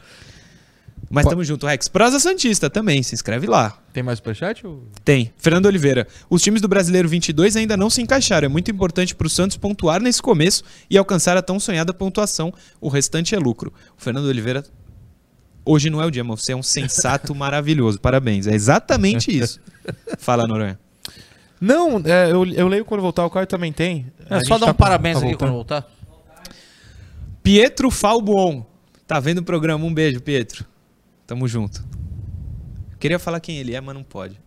[1.10, 1.88] Mas tamo junto, Rex.
[1.88, 3.78] Prosa Santista também, se inscreve lá.
[3.92, 4.66] Tem mais superchat?
[4.66, 4.82] Ou...
[5.04, 5.32] Tem.
[5.38, 6.06] Fernando Oliveira.
[6.28, 8.46] Os times do Brasileiro 22 ainda não se encaixaram.
[8.46, 12.52] É muito importante pro Santos pontuar nesse começo e alcançar a tão sonhada pontuação.
[12.80, 13.72] O restante é lucro.
[13.96, 14.64] O Fernando Oliveira.
[15.64, 17.98] Hoje não é o dia, mas você é um sensato maravilhoso.
[17.98, 18.46] Parabéns.
[18.46, 19.60] É exatamente isso.
[20.18, 20.78] Fala, Noronha.
[21.60, 24.06] Não, é, eu, eu leio quando voltar, o Caio também tem.
[24.30, 25.38] É só dar tá um parabéns aqui voltando.
[25.38, 25.88] quando voltar.
[27.42, 28.64] Pietro Falbuon.
[29.08, 29.86] Tá vendo o programa?
[29.86, 30.66] Um beijo, Pietro.
[31.26, 31.82] Tamo junto.
[33.00, 34.38] Queria falar quem ele é, mas não pode.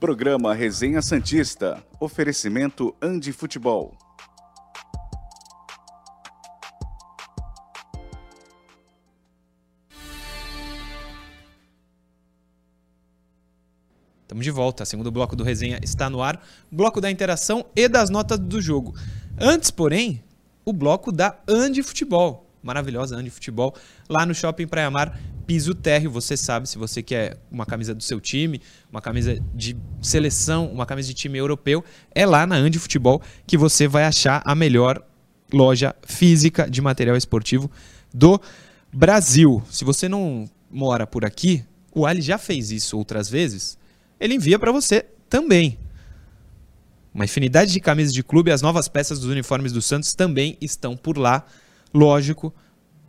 [0.00, 1.84] Programa Resenha Santista.
[2.00, 3.94] Oferecimento Andi Futebol.
[14.22, 14.84] Estamos de volta.
[14.84, 16.42] O segundo bloco do Resenha está no ar.
[16.72, 18.94] Bloco da interação e das notas do jogo.
[19.38, 20.24] Antes, porém,
[20.64, 22.45] o bloco da Andi Futebol.
[22.66, 23.72] Maravilhosa Andi Futebol.
[24.08, 26.10] Lá no Shopping Praia Mar, piso térreo.
[26.10, 30.84] Você sabe, se você quer uma camisa do seu time, uma camisa de seleção, uma
[30.84, 35.00] camisa de time europeu, é lá na Andi Futebol que você vai achar a melhor
[35.52, 37.70] loja física de material esportivo
[38.12, 38.40] do
[38.92, 39.62] Brasil.
[39.70, 43.78] Se você não mora por aqui, o Ali já fez isso outras vezes.
[44.18, 45.78] Ele envia para você também.
[47.14, 50.96] Uma infinidade de camisas de clube, as novas peças dos uniformes do Santos também estão
[50.96, 51.46] por lá.
[51.96, 52.52] Lógico,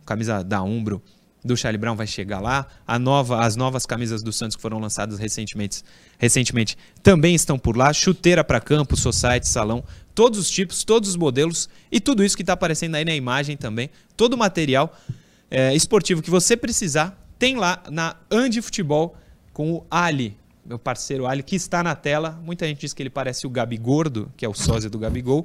[0.06, 1.02] camisa da Umbro
[1.44, 2.66] do Charlie Brown vai chegar lá.
[2.86, 5.82] A nova, as novas camisas do Santos que foram lançadas recentemente,
[6.18, 7.92] recentemente também estão por lá.
[7.92, 12.42] Chuteira para campo, society, salão, todos os tipos, todos os modelos e tudo isso que
[12.42, 13.90] está aparecendo aí na imagem também.
[14.16, 14.98] Todo o material
[15.50, 19.14] é, esportivo que você precisar tem lá na Andi Futebol
[19.52, 22.40] com o Ali, meu parceiro Ali, que está na tela.
[22.42, 25.44] Muita gente diz que ele parece o Gabi Gordo, que é o sósia do Gabigol.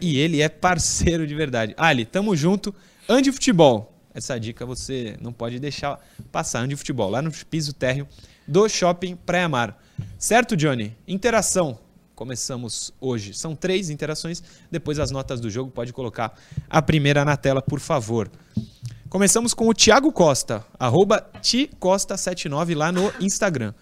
[0.00, 1.74] E ele é parceiro de verdade.
[1.76, 2.74] Ali, tamo junto.
[3.08, 3.92] Andi Futebol.
[4.12, 5.98] Essa dica você não pode deixar
[6.30, 6.60] passar.
[6.60, 8.06] Andi Futebol, lá no piso térreo
[8.46, 9.82] do Shopping Praia Mar.
[10.18, 10.96] Certo, Johnny?
[11.06, 11.78] Interação.
[12.14, 13.32] Começamos hoje.
[13.32, 14.42] São três interações.
[14.70, 15.70] Depois as notas do jogo.
[15.70, 18.30] Pode colocar a primeira na tela, por favor.
[19.08, 23.74] Começamos com o Thiago Costa, arroba ticosta79 lá no Instagram.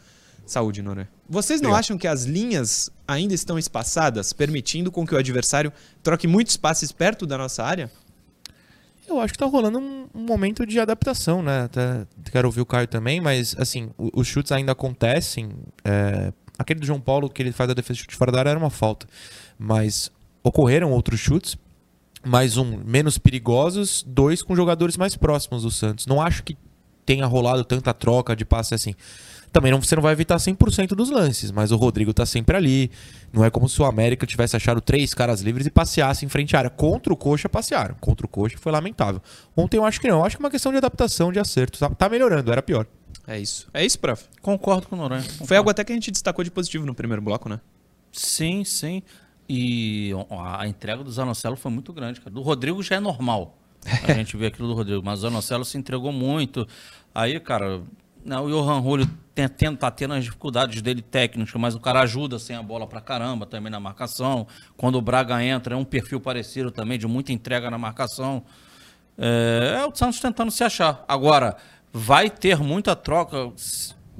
[0.47, 1.07] Saúde, Noré.
[1.29, 6.27] Vocês não acham que as linhas ainda estão espaçadas, permitindo com que o adversário troque
[6.29, 7.91] muitos passes perto da nossa área?
[9.09, 11.63] Eu acho que tá rolando um, um momento de adaptação, né?
[11.63, 15.51] Até quero ouvir o Caio também, mas assim, os chutes ainda acontecem.
[15.83, 18.51] é, aquele do João Paulo que ele faz a defesa de chute fora da área
[18.51, 19.07] era uma falta.
[19.59, 21.57] Mas ocorreram outros chutes,
[22.23, 26.07] mais um menos perigosos, dois com jogadores mais próximos do Santos.
[26.07, 26.59] Não acho que
[27.07, 28.95] tenha rolado tanta troca de passe assim.
[29.53, 32.91] Também não, você não vai evitar 100% dos lances, mas o Rodrigo tá sempre ali.
[33.33, 36.55] Não é como se o América tivesse achado três caras livres e passeasse em frente
[36.55, 36.71] à área.
[36.71, 37.95] Contra o Coxa, passearam.
[38.01, 39.21] Contra o Coxa foi lamentável.
[39.57, 40.19] Ontem eu acho que não.
[40.19, 41.79] Eu acho que é uma questão de adaptação, de acerto.
[41.79, 42.87] Tá, tá melhorando, era pior.
[43.27, 43.69] É isso.
[43.75, 44.25] É isso, prof.
[44.41, 45.23] Concordo com o Noronha.
[45.23, 45.57] Foi concordo.
[45.57, 47.61] algo até que a gente destacou de positivo no primeiro bloco, né?
[48.13, 49.03] Sim, sim.
[49.49, 52.31] E a entrega do Zanocelo foi muito grande, cara.
[52.31, 53.57] Do Rodrigo já é normal.
[54.07, 56.67] A gente vê aquilo do Rodrigo, mas o Zanocelo se entregou muito.
[57.15, 57.83] Aí, cara,
[58.25, 62.01] né, o Johan Julio tem, tem, tá tendo as dificuldades dele técnicas, mas o cara
[62.01, 64.47] ajuda sem a bola pra caramba também na marcação.
[64.77, 68.43] Quando o Braga entra, é um perfil parecido também, de muita entrega na marcação.
[69.17, 71.05] É, é o Santos tentando se achar.
[71.07, 71.57] Agora,
[71.93, 73.53] vai ter muita troca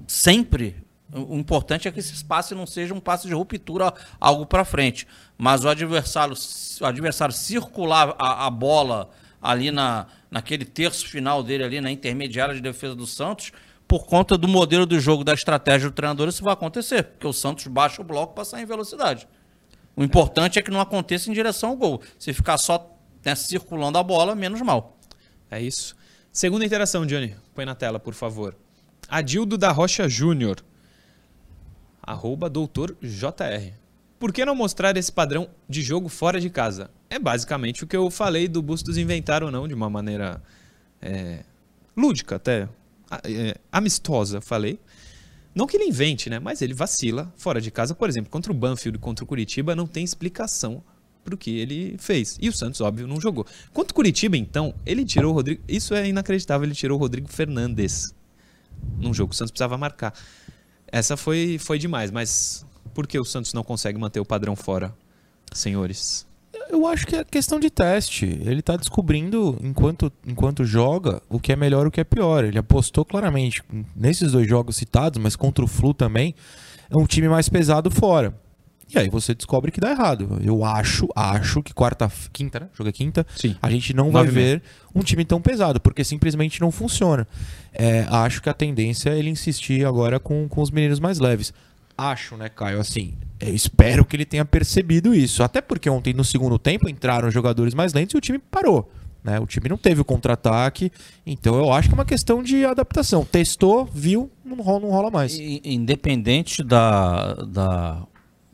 [0.07, 0.77] sempre.
[1.13, 4.65] O o importante é que esse passe não seja um passe de ruptura, algo para
[4.65, 5.07] frente.
[5.37, 6.35] Mas o adversário,
[6.81, 12.55] o adversário circular a, a bola ali na, naquele terço final dele, ali na intermediária
[12.55, 13.53] de defesa do Santos,
[13.89, 17.03] por conta do modelo do jogo, da estratégia do treinador, isso vai acontecer.
[17.05, 19.27] Porque o Santos baixa o bloco para sair em velocidade.
[19.97, 22.03] O importante é que não aconteça em direção ao gol.
[22.19, 24.99] Se ficar só né, circulando a bola, menos mal.
[25.51, 25.97] É isso.
[26.31, 27.35] Segunda interação, Johnny.
[27.55, 28.55] Põe na tela, por favor.
[29.09, 30.63] Adildo da Rocha Júnior.
[32.03, 33.73] Arroba doutor JR.
[34.19, 36.91] Por que não mostrar esse padrão de jogo fora de casa?
[37.09, 40.43] É basicamente o que eu falei do Bustos inventar ou não, de uma maneira
[41.01, 41.45] é,
[41.97, 42.69] lúdica até,
[43.71, 44.79] amistosa, falei.
[45.55, 46.39] Não que ele invente, né?
[46.39, 47.95] Mas ele vacila fora de casa.
[47.95, 50.83] Por exemplo, contra o Banfield contra o Curitiba, não tem explicação
[51.25, 52.39] pro que ele fez.
[52.41, 53.47] E o Santos, óbvio, não jogou.
[53.73, 55.63] Contra o Curitiba, então, ele tirou o Rodrigo.
[55.67, 58.15] Isso é inacreditável, ele tirou o Rodrigo Fernandes
[58.99, 60.15] num jogo que o Santos precisava marcar.
[60.87, 64.95] Essa foi, foi demais, mas por que o Santos não consegue manter o padrão fora,
[65.53, 66.28] senhores?
[66.71, 68.27] Eu acho que é questão de teste.
[68.27, 72.45] Ele tá descobrindo, enquanto, enquanto joga, o que é melhor e o que é pior.
[72.45, 73.63] Ele apostou claramente
[73.97, 76.35] nesses dois jogos citados, mas contra o Flu também,
[76.91, 78.35] é um time mais pesado fora.
[78.95, 80.39] E aí você descobre que dá errado.
[80.43, 82.69] Eu acho, acho que quarta, quinta, né?
[82.73, 83.27] Joga quinta.
[83.37, 83.55] Sim.
[83.61, 84.63] A gente não vai ver
[84.95, 87.29] um time tão pesado, porque simplesmente não funciona.
[87.73, 91.53] É, acho que a tendência é ele insistir agora com, com os meninos mais leves.
[91.99, 92.81] Acho, né, Caio?
[92.81, 95.43] Assim, eu espero que ele tenha percebido isso.
[95.43, 98.91] Até porque ontem, no segundo tempo, entraram jogadores mais lentos e o time parou.
[99.23, 99.39] Né?
[99.39, 100.91] O time não teve o contra-ataque.
[101.27, 103.25] Então eu acho que é uma questão de adaptação.
[103.25, 105.39] Testou, viu, não rola, não rola mais.
[105.39, 108.03] Independente da, da,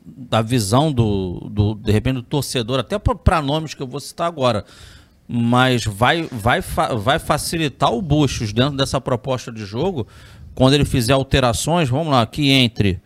[0.05, 4.27] da visão do, do, de repente, do torcedor, até para nomes que eu vou citar
[4.27, 4.65] agora,
[5.27, 10.05] mas vai, vai, vai facilitar o Buchos dentro dessa proposta de jogo,
[10.53, 13.01] quando ele fizer alterações, vamos lá, que entre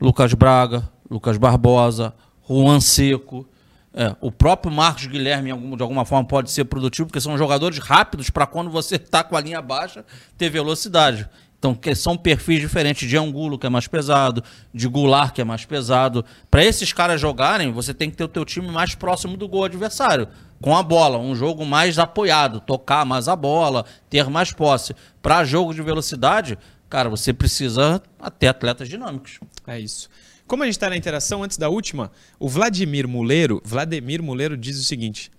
[0.00, 2.14] Lucas Braga, Lucas Barbosa,
[2.48, 3.46] Juan Seco,
[3.94, 8.30] é, o próprio Marcos Guilherme, de alguma forma, pode ser produtivo, porque são jogadores rápidos
[8.30, 10.04] para quando você está com a linha baixa,
[10.36, 11.28] ter velocidade.
[11.58, 15.64] Então, são perfis diferentes de Angulo, que é mais pesado, de Goulart, que é mais
[15.64, 16.24] pesado.
[16.48, 19.64] Para esses caras jogarem, você tem que ter o teu time mais próximo do gol
[19.64, 20.28] adversário,
[20.62, 24.94] com a bola, um jogo mais apoiado, tocar mais a bola, ter mais posse.
[25.20, 26.56] Para jogo de velocidade,
[26.88, 28.00] cara, você precisa
[28.38, 29.40] ter atletas dinâmicos.
[29.66, 30.08] É isso.
[30.48, 34.80] Como a gente está na interação, antes da última, o Vladimir Muleiro, Vladimir Muleiro diz
[34.80, 35.30] o seguinte: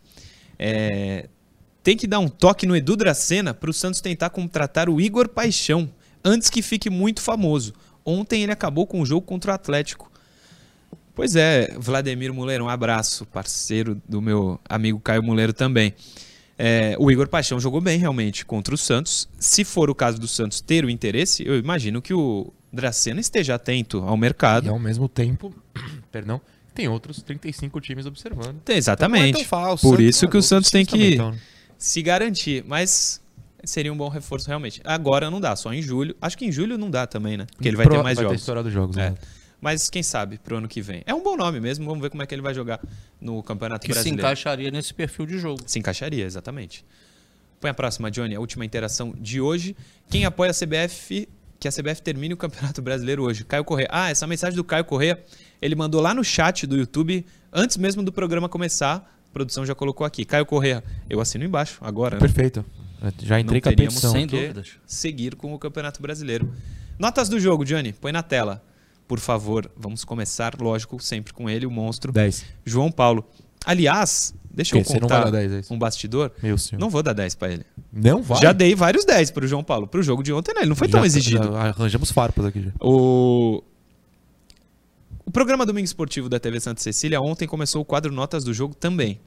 [0.57, 1.27] é,
[1.81, 5.27] tem que dar um toque no Edu Dracena para o Santos tentar contratar o Igor
[5.27, 5.89] Paixão,
[6.23, 7.73] antes que fique muito famoso.
[8.05, 10.11] Ontem ele acabou com o jogo contra o Atlético.
[11.15, 15.93] Pois é, Vladimir Muleiro, um abraço, parceiro do meu amigo Caio Muleiro também.
[16.55, 19.27] É, o Igor Paixão jogou bem realmente contra o Santos.
[19.39, 23.55] Se for o caso do Santos ter o interesse, eu imagino que o Dracena esteja
[23.55, 24.65] atento ao mercado.
[24.67, 25.53] E ao mesmo tempo,
[26.11, 26.39] perdão,
[26.73, 28.59] tem outros 35 times observando.
[28.63, 29.29] Tem, exatamente.
[29.29, 31.39] Então é falso, Por Santos- isso que o Santos tem que estão, né?
[31.77, 32.63] se garantir.
[32.67, 33.21] Mas
[33.63, 34.79] seria um bom reforço realmente.
[34.83, 36.15] Agora não dá, só em julho.
[36.21, 37.45] Acho que em julho não dá também, né?
[37.55, 38.41] Porque ele vai Pro- ter mais vai ter jogos.
[38.41, 39.09] estourado jogos, É.
[39.09, 39.17] né?
[39.61, 41.03] Mas quem sabe pro ano que vem.
[41.05, 41.85] É um bom nome mesmo.
[41.85, 42.79] Vamos ver como é que ele vai jogar
[43.19, 44.21] no Campeonato Que se Brasileiro.
[44.21, 45.59] encaixaria nesse perfil de jogo.
[45.65, 46.85] Se encaixaria, exatamente.
[47.59, 49.75] Põe a próxima, Johnny, a última interação de hoje.
[50.09, 51.27] Quem apoia a CBF,
[51.59, 53.43] que a CBF termine o Campeonato Brasileiro hoje?
[53.43, 53.89] Caio Correia.
[53.91, 55.21] Ah, essa mensagem do Caio Correia,
[55.61, 58.95] ele mandou lá no chat do YouTube, antes mesmo do programa começar.
[59.29, 60.25] A produção já colocou aqui.
[60.25, 62.15] Caio Correia, eu assino embaixo agora.
[62.15, 62.19] né?
[62.19, 62.65] Perfeito.
[63.21, 64.11] Já entrei Não com a petição.
[64.11, 64.71] sem dúvidas.
[64.85, 66.53] seguir com o Campeonato Brasileiro.
[66.97, 68.63] Notas do jogo, Johnny, põe na tela.
[69.07, 72.45] Por favor, vamos começar, lógico, sempre com ele, o monstro, 10.
[72.65, 73.25] João Paulo.
[73.65, 76.31] Aliás, deixa Que, eu contar vai dar 10, é um bastidor.
[76.41, 76.79] Meu senhor.
[76.79, 77.65] Não vou dar 10 pra ele.
[77.91, 78.41] Não vai?
[78.41, 79.87] Já dei vários 10 pro João Paulo.
[79.87, 80.61] Pro jogo de ontem, né?
[80.61, 81.43] Ele não foi tão Já- exigido.
[81.51, 82.71] já arranjamos farpas aqui já.
[82.79, 83.61] O...
[85.25, 88.73] o programa Domingo Esportivo da TV Santa Cecília ontem começou o quadro Notas do Jogo
[88.75, 89.19] também.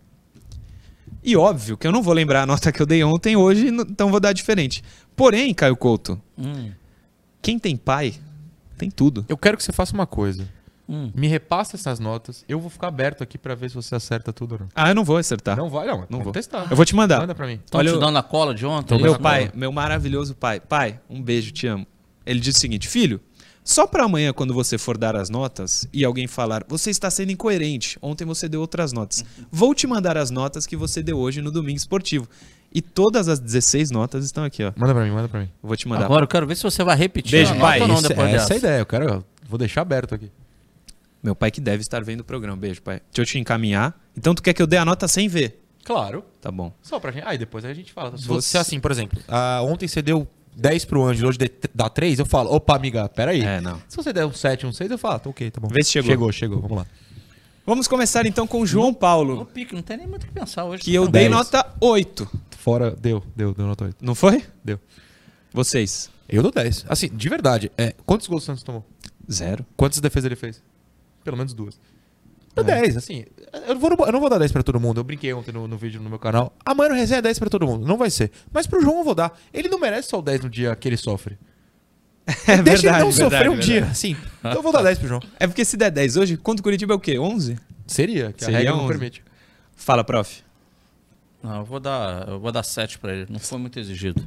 [1.22, 4.10] E óbvio que eu não vou lembrar a nota que eu dei ontem hoje, então
[4.10, 4.82] vou dar diferente.
[5.14, 6.72] Porém, Caio Couto, Hum,
[7.40, 8.14] quem tem pai,
[8.76, 9.24] tem tudo.
[9.28, 10.48] Eu quero que você faça uma coisa.
[10.88, 11.10] Hum.
[11.14, 12.44] Me repassa essas notas.
[12.48, 14.68] Eu vou ficar aberto aqui pra ver se você acerta tudo ou não.
[14.74, 15.56] Ah, eu não vou acertar.
[15.56, 16.06] Não vai, não.
[16.08, 16.32] Não vou.
[16.32, 16.66] testar.
[16.70, 17.20] Eu vou te mandar.
[17.20, 17.60] Manda pra mim.
[17.64, 18.96] Estão Olha te dando a cola de ontem?
[19.00, 19.52] meu Essa pai, cola?
[19.54, 20.60] meu maravilhoso pai.
[20.60, 21.86] Pai, um beijo, te amo.
[22.24, 23.20] Ele disse o seguinte: Filho,
[23.64, 27.30] só pra amanhã, quando você for dar as notas e alguém falar, você está sendo
[27.30, 29.24] incoerente, ontem você deu outras notas.
[29.50, 32.28] Vou te mandar as notas que você deu hoje no Domingo Esportivo.
[32.74, 34.72] E todas as 16 notas estão aqui, ó.
[34.74, 35.48] Manda pra mim, manda pra mim.
[35.62, 36.06] Vou te mandar.
[36.06, 37.80] Agora eu quero ver se você vai repetir Beijo, a pai.
[37.80, 38.78] não depois essa é a ideia.
[38.80, 39.04] Eu quero.
[39.08, 40.30] eu Vou deixar aberto aqui.
[41.22, 42.56] Meu pai que deve estar vendo o programa.
[42.56, 43.00] Beijo, pai.
[43.12, 43.98] Deixa eu te encaminhar.
[44.16, 45.62] Então tu quer que eu dê a nota sem ver?
[45.84, 46.24] Claro.
[46.40, 46.72] Tá bom.
[46.82, 47.24] Só pra gente.
[47.26, 48.16] Aí depois a gente fala.
[48.18, 51.38] Se Você- assim, por exemplo, ah, ontem você deu 10 pro Ângelo, hoje
[51.74, 53.40] dá 3, eu falo, opa, amiga, peraí.
[53.40, 53.80] É, não.
[53.88, 55.68] Se você der um 7, um 6, eu falo, tá ok, tá bom.
[55.68, 56.10] Vê se chegou.
[56.10, 56.86] Chegou, chegou, vamos lá.
[57.64, 60.64] Vamos começar então com o João Paulo, Pique, não tem nem muito o que pensar
[60.64, 60.82] hoje.
[60.82, 61.30] que eu dei Dez.
[61.30, 62.28] nota 8.
[62.58, 63.96] Fora, deu, deu, deu nota 8.
[64.04, 64.42] Não foi?
[64.64, 64.80] Deu.
[65.52, 66.10] Vocês?
[66.28, 66.84] Eu dou 10.
[66.88, 68.84] Assim, de verdade, é, quantos gols o Santos tomou?
[69.30, 69.64] Zero.
[69.76, 70.60] Quantas defesas ele fez?
[71.24, 71.78] Pelo menos duas.
[72.54, 72.80] Dou É.
[72.82, 73.24] 10, assim.
[73.66, 75.00] Eu, vou, eu não vou dar 10 pra todo mundo.
[75.00, 76.54] Eu brinquei ontem no, no vídeo no meu canal.
[76.64, 77.86] Amanhã no resenha é 10 pra todo mundo.
[77.86, 78.30] Não vai ser.
[78.52, 79.38] Mas pro João eu vou dar.
[79.54, 81.38] Ele não merece só o 10 no dia que ele sofre.
[82.46, 83.72] É Deixa ele verdade, não sofrer verdade, um verdade.
[83.72, 84.16] dia, sim.
[84.38, 85.20] Então eu vou dar 10 pro João.
[85.40, 87.18] É porque se der 10 hoje, contra o Curitiba é o quê?
[87.18, 87.58] 11?
[87.86, 88.88] Seria, que Seria a regra não 11.
[88.92, 89.22] permite.
[89.74, 90.42] Fala, prof.
[91.42, 93.26] Não, eu vou dar, eu vou dar 7 pra ele.
[93.28, 94.24] Não foi muito exigido.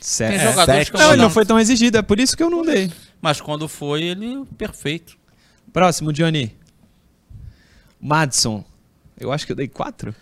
[0.00, 0.30] Sete.
[0.38, 0.90] Tem É, jogadores sete.
[0.92, 1.34] que eu Não, ele não dar.
[1.34, 2.92] foi tão exigido, é por isso que eu não dei.
[3.20, 5.18] Mas quando foi, ele perfeito.
[5.72, 6.56] Próximo, Johnny.
[8.00, 8.64] Madison.
[9.18, 10.14] Eu acho que eu dei 4.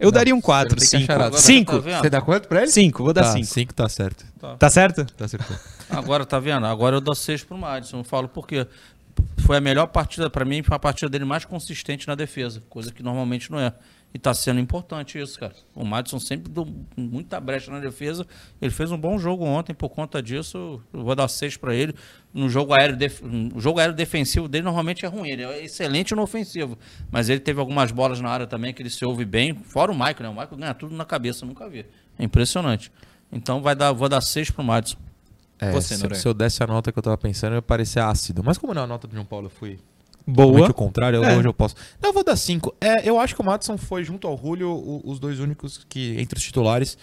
[0.00, 1.02] Eu daria um 4, tem que 5.
[1.04, 1.36] achar nada.
[1.38, 1.72] 5.
[1.72, 2.00] Tá vendo?
[2.00, 2.70] Você dá quanto pra ele?
[2.70, 3.46] 5, vou dar Tá, 5.
[3.46, 4.24] 5 tá certo.
[4.58, 5.04] Tá certo?
[5.04, 5.60] Tá certo.
[5.90, 6.66] Agora, tá vendo?
[6.66, 7.98] Agora eu dou 6 pro Madison.
[7.98, 8.66] Eu falo porque
[9.38, 12.92] foi a melhor partida pra mim, foi a partida dele mais consistente na defesa, coisa
[12.92, 13.72] que normalmente não é.
[14.12, 15.52] E tá sendo importante isso, cara.
[15.74, 18.26] O Madison sempre deu muita brecha na defesa.
[18.60, 21.94] Ele fez um bom jogo ontem, por conta disso, eu vou dar seis para ele.
[22.32, 23.20] No jogo aéreo, def...
[23.54, 25.28] o jogo aéreo defensivo dele normalmente é ruim.
[25.28, 26.78] Ele é excelente no ofensivo.
[27.10, 29.54] Mas ele teve algumas bolas na área também que ele se ouve bem.
[29.54, 30.28] Fora o Michael, né?
[30.30, 31.84] O Michael ganha tudo na cabeça, nunca vi.
[32.18, 32.90] É impressionante.
[33.30, 34.96] Então vai dar, vou dar seis pro Madison.
[35.58, 38.00] É, Você, se, se eu desse a nota que eu tava pensando, eu ia parecer
[38.00, 38.42] ácido.
[38.42, 39.78] Mas como não é a nota do João Paulo, eu fui
[40.30, 40.68] Boa.
[40.70, 41.36] o contrário, É.
[41.36, 41.74] hoje eu posso.
[42.02, 42.74] Não, eu vou dar cinco.
[42.80, 46.14] É, eu acho que o Madison foi, junto ao Julio, o- os dois únicos que,
[46.20, 46.98] entre os titulares,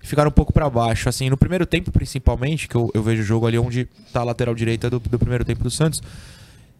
[0.00, 1.08] ficaram um pouco pra baixo.
[1.08, 4.24] Assim, no primeiro tempo, principalmente, que eu, eu vejo o jogo ali onde tá a
[4.24, 6.00] lateral direita do, do primeiro tempo do Santos.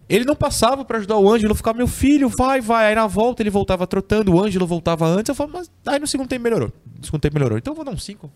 [0.08, 2.86] Ele não passava pra ajudar o Ângelo, ficava, meu filho, vai, vai.
[2.86, 5.28] Aí na volta ele voltava trotando, o Ângelo voltava antes.
[5.28, 6.72] Eu falo, mas aí no segundo tempo melhorou.
[6.98, 7.58] No segundo tempo melhorou.
[7.58, 8.30] Então eu vou dar um 5.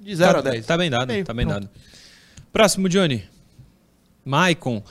[0.00, 0.66] De 0 tá, a 10.
[0.66, 1.60] Tá bem dado, Meio, tá bem pronto.
[1.60, 1.70] dado.
[2.52, 3.22] Próximo, Johnny.
[4.24, 4.82] Maicon.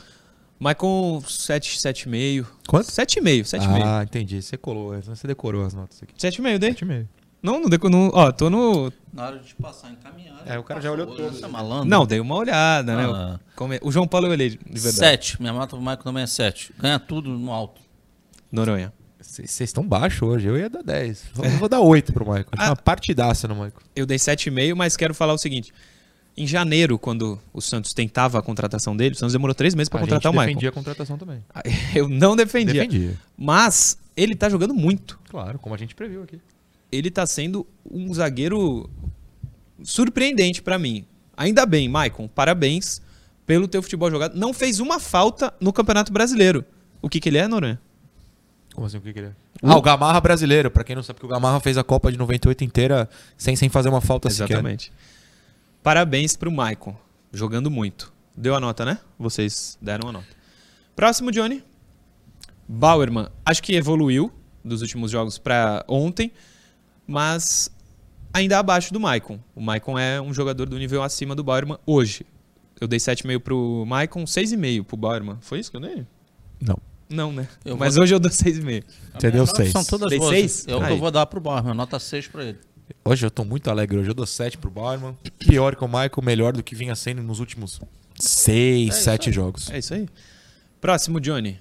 [0.61, 2.45] Maicon 7, 7,5.
[2.67, 2.85] Quanto?
[2.87, 3.81] 7,5, 7,5.
[3.83, 4.41] Ah, entendi.
[4.43, 6.13] Você colou, você decorou as notas aqui.
[6.15, 6.73] 7,5, dei?
[6.73, 7.07] 7,5.
[7.41, 8.11] Não, não, deco- não.
[8.13, 8.93] Ó, tô no.
[9.11, 10.43] Na hora de passar encaminhado.
[10.45, 11.31] É, o cara já olhou todo.
[11.33, 11.89] Você é malandro?
[11.89, 13.03] Não, dei uma olhada, né?
[13.05, 13.39] Ah.
[13.53, 14.95] O- come- O João Paulo eu olhei, de verdade.
[14.95, 15.41] Sete.
[15.41, 16.71] Minha nota pro Michael também é sete.
[16.77, 17.81] Ganha tudo no alto.
[18.51, 18.93] Noronha.
[19.19, 21.25] Vocês estão baixo hoje, eu ia dar 10.
[21.33, 22.45] Vou, vou dar 8 pro Michael.
[22.57, 22.67] Ah.
[22.69, 23.73] uma partidaça no Michael.
[23.95, 25.73] Eu dei 7,5, mas quero falar o seguinte.
[26.35, 29.99] Em janeiro, quando o Santos tentava a contratação dele, o Santos demorou três meses pra
[29.99, 30.51] a contratar o Maicon.
[30.53, 31.43] defendia a contratação também.
[31.93, 32.85] Eu não defendia.
[32.85, 33.17] Defendia.
[33.37, 35.19] Mas ele tá jogando muito.
[35.29, 36.39] Claro, como a gente previu aqui.
[36.91, 38.89] Ele tá sendo um zagueiro
[39.83, 41.05] surpreendente pra mim.
[41.35, 43.01] Ainda bem, Maicon, parabéns
[43.45, 44.35] pelo teu futebol jogado.
[44.35, 46.63] Não fez uma falta no Campeonato Brasileiro.
[47.01, 47.77] O que que ele é, Noran?
[48.73, 49.31] Como assim, o que que ele é?
[49.63, 50.71] Ah, o Gamarra brasileiro.
[50.71, 53.69] Pra quem não sabe, porque o Gamarra fez a Copa de 98 inteira sem, sem
[53.69, 54.53] fazer uma falta sequer.
[54.53, 54.91] Exatamente.
[55.83, 56.95] Parabéns pro Maicon,
[57.33, 58.13] jogando muito.
[58.35, 58.99] Deu a nota, né?
[59.17, 60.27] Vocês deram a nota.
[60.95, 61.63] Próximo, Johnny.
[62.67, 64.31] Bauerman, acho que evoluiu
[64.63, 66.31] dos últimos jogos pra ontem,
[67.05, 67.69] mas
[68.33, 69.39] ainda abaixo do Maicon.
[69.55, 72.25] O Maicon é um jogador do nível acima do Bauerman hoje.
[72.79, 75.37] Eu dei 7,5 pro Maicon, 6,5 pro Bauerman.
[75.41, 76.05] Foi isso que eu dei?
[76.61, 76.77] Não.
[77.09, 77.47] Não, né?
[77.65, 78.85] Eu mas vou- hoje eu dou 6,5.
[79.13, 79.71] Você deu Minhas notas 6.
[79.71, 80.29] São todas boas.
[80.29, 80.65] seis?
[80.67, 80.91] É o que Aí.
[80.93, 81.73] eu vou dar pro Barman.
[81.73, 82.57] Nota 6 pra ele.
[83.03, 83.97] Hoje eu tô muito alegre.
[83.97, 85.17] Hoje eu dou 7 pro Bauerman.
[85.39, 87.79] Pior que o Michael, melhor do que vinha sendo nos últimos
[88.19, 89.69] 6, 7 jogos.
[89.69, 90.07] É isso aí.
[90.79, 91.59] Próximo, Johnny.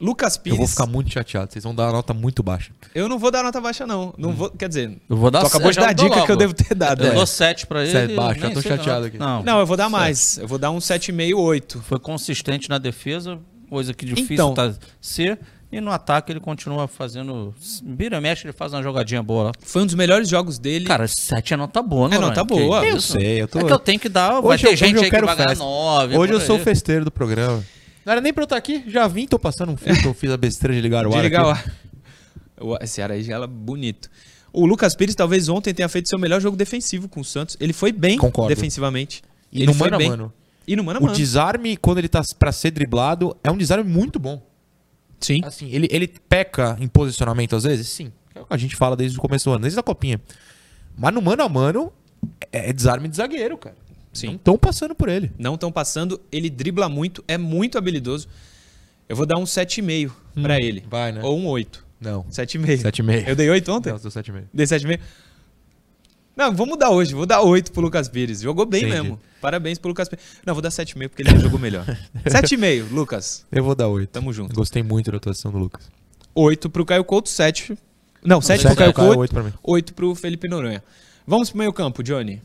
[0.00, 0.58] Lucas Pires.
[0.58, 1.52] Eu vou ficar muito chateado.
[1.52, 2.72] Vocês vão dar uma nota muito baixa.
[2.92, 4.12] Eu não vou dar nota baixa, não.
[4.18, 4.50] Não vou.
[4.50, 6.26] Quer dizer, Eu vou dar tu acabou de dar a eu dica logo.
[6.26, 7.04] que eu devo ter dado.
[7.04, 7.14] Eu é.
[7.14, 7.92] dou 7 pra ele.
[7.92, 9.16] Sete baixo, já nem tô chateado aqui.
[9.18, 9.92] Não, Não, eu vou dar sete.
[9.92, 10.38] mais.
[10.38, 11.80] Eu vou dar um 7,5, 8.
[11.82, 13.38] Foi consistente na defesa,
[13.70, 14.54] coisa que difícil Então.
[14.54, 15.38] tá ser.
[15.72, 17.54] E no ataque ele continua fazendo.
[17.82, 19.52] Vira, mexe, ele faz uma jogadinha boa lá.
[19.60, 20.84] Foi um dos melhores jogos dele.
[20.84, 22.86] Cara, 7 é nota boa, não É nota boa.
[22.86, 24.40] Eu sei, eu tô- É que eu tenho que dar.
[24.42, 25.64] vai Hoje ter eu- gente aí que quero vai ganhar festa.
[25.64, 26.16] 9.
[26.18, 27.64] Hoje eu sou o festeiro do programa.
[28.04, 30.30] Não era nem pra eu estar aqui, já vim, tô passando um filtro, eu fiz
[30.30, 31.68] a besteira de ligar o de ar ligar o aqui.
[31.68, 31.74] ar.
[32.60, 34.08] O- Esse ar aí já é bonito.
[34.52, 37.56] O Lucas Pires talvez ontem tenha feito seu melhor jogo defensivo com o Santos.
[37.58, 38.54] Ele foi bem Concordo.
[38.54, 39.22] defensivamente.
[39.50, 40.08] E ele no foi mano a bem.
[40.10, 40.32] mano.
[40.68, 41.16] E no mano a O mano.
[41.16, 44.40] desarme, quando ele tá pra ser driblado, é um desarme muito bom.
[45.22, 45.40] Sim.
[45.44, 47.88] Assim, ele, ele peca em posicionamento às vezes?
[47.88, 48.12] Sim.
[48.34, 50.20] É o que a gente fala desde o começo do ano, desde a copinha.
[50.96, 51.92] Mas no mano a mano,
[52.50, 53.76] é é desarme de zagueiro, cara.
[54.12, 54.34] Sim.
[54.34, 55.32] Estão passando por ele.
[55.38, 56.20] Não estão passando.
[56.30, 58.28] Ele dribla muito, é muito habilidoso.
[59.08, 60.10] Eu vou dar um 7,5
[60.42, 60.84] pra ele.
[60.88, 61.20] vai, né?
[61.22, 61.84] Ou um 8.
[62.00, 62.24] Não.
[62.24, 62.82] 7,5.
[62.82, 63.28] 7,5.
[63.28, 63.88] Eu dei 8 ontem?
[63.90, 64.44] Não, eu dou 7,5.
[64.52, 65.00] Dei 7,5.
[66.36, 67.14] Não, vou mudar hoje.
[67.14, 68.40] Vou dar 8 pro Lucas Pires.
[68.40, 69.02] Jogou bem Entendi.
[69.02, 69.20] mesmo.
[69.40, 70.24] Parabéns pro Lucas Pires.
[70.46, 71.84] Não, vou dar 7,5 porque ele jogou melhor.
[72.24, 73.44] 7,5, Lucas.
[73.52, 74.08] Eu vou dar 8.
[74.10, 74.54] Tamo junto.
[74.54, 75.90] Gostei muito da atuação do Lucas.
[76.34, 77.76] 8 pro Caio Couto, 7.
[78.24, 79.52] Não, 7 pro Sete Caio pro Caio, Couto, oito pra mim.
[79.62, 80.82] 8 pro Felipe Noronha.
[81.26, 82.40] Vamos pro meio campo, Johnny.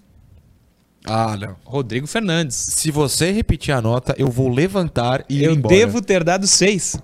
[1.05, 1.55] Ah, não.
[1.63, 2.55] Rodrigo Fernandes.
[2.57, 5.73] Se você repetir a nota, eu vou levantar e ir Eu embora.
[5.73, 6.97] devo ter dado 6.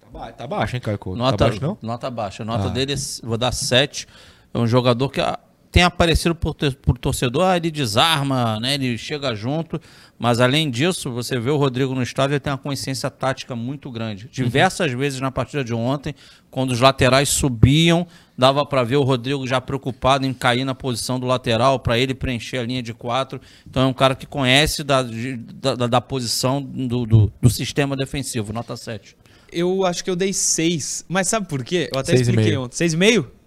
[0.00, 1.18] Tá ba- Tá baixo, hein, Caio Couto?
[1.18, 1.78] Nota, Tá baixo, não?
[1.82, 2.42] nota baixa.
[2.42, 2.70] A nota Ah.
[2.70, 4.06] dele, é- vou dar 7.
[4.52, 5.38] É um jogador que ah,
[5.70, 8.74] tem aparecido por, por torcedor, ah, ele desarma, né?
[8.74, 9.80] ele chega junto.
[10.18, 13.90] Mas além disso, você vê o Rodrigo no estádio, ele tem uma consciência tática muito
[13.90, 14.28] grande.
[14.32, 16.14] Diversas vezes na partida de ontem,
[16.50, 21.20] quando os laterais subiam, dava para ver o Rodrigo já preocupado em cair na posição
[21.20, 23.40] do lateral, para ele preencher a linha de quatro.
[23.64, 28.52] Então é um cara que conhece da, da, da- posição do, do, do sistema defensivo,
[28.52, 29.16] nota 7.
[29.52, 31.04] Eu acho que eu dei 6.
[31.08, 31.88] Mas sabe por quê?
[31.92, 32.76] Eu até Seis e expliquei ontem.
[32.76, 33.37] 6,5?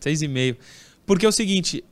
[0.00, 0.56] 6,5.
[1.06, 1.82] Porque é o seguinte,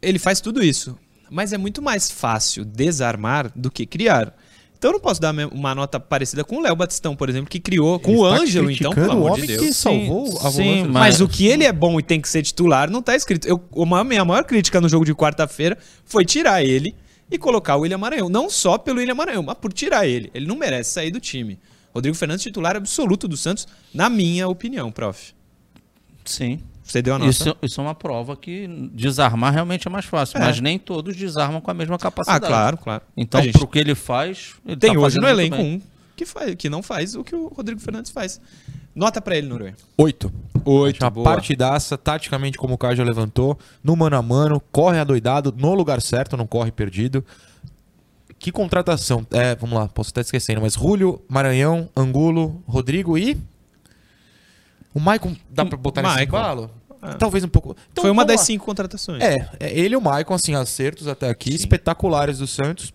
[0.00, 0.98] ele faz tudo isso.
[1.30, 4.34] Mas é muito mais fácil desarmar do que criar.
[4.76, 7.58] Então eu não posso dar uma nota parecida com o Léo Batistão, por exemplo, que
[7.58, 9.60] criou com Ele o está Ângelo, então, pelo o amor de homem Deus.
[9.66, 12.42] que salvou a sim, mas- Mas o que ele é bom e tem que ser
[12.42, 13.48] titular não tá escrito.
[13.48, 16.94] Eu, uma, minha maior crítica no jogo de quarta-feira foi tirar ele
[17.30, 18.28] e colocar o William Maranhão.
[18.28, 20.30] Não só pelo William Maranhão, mas por tirar ele.
[20.34, 21.58] Ele não merece sair do time.
[21.94, 25.32] Rodrigo Fernandes, titular absoluto do Santos, na minha opinião, prof.
[26.26, 26.60] Sim.
[26.84, 27.30] Você deu a nota?
[27.30, 30.40] Isso, isso é uma prova que desarmar realmente é mais fácil, É.
[30.40, 32.46] mas nem todos desarmam com a mesma Ah, capacidade.
[32.46, 33.02] claro, claro.
[33.16, 35.76] Então, A gente pro que ele faz, ele tem tá hoje no elenco bem.
[35.76, 35.82] um
[36.14, 38.38] que, faz, que não faz o que o Rodrigo Fernandes faz.
[38.94, 39.74] Nota pra ele, Noronha.
[39.98, 40.30] Oito.
[40.64, 41.24] Oito, Uma boa.
[41.24, 46.00] partidaça, taticamente, como o Caio já levantou, no mano a mano, corre adoidado, no lugar
[46.00, 47.24] certo, não corre perdido.
[48.38, 49.26] Que contratação.
[49.30, 53.36] É, vamos lá, posso estar esquecendo, mas Rúlio, Maranhão, Angulo, Rodrigo e.
[54.94, 56.36] O Maicon, dá pra botar nesse Maicon.
[56.36, 56.70] embalo?
[57.02, 57.14] Ah.
[57.14, 57.76] Talvez um pouco.
[57.92, 58.46] Então, Foi uma das lá.
[58.46, 59.22] cinco contratações.
[59.22, 61.56] É, é, ele e o Maicon, assim, acertos até aqui, Sim.
[61.56, 62.94] espetaculares do Santos.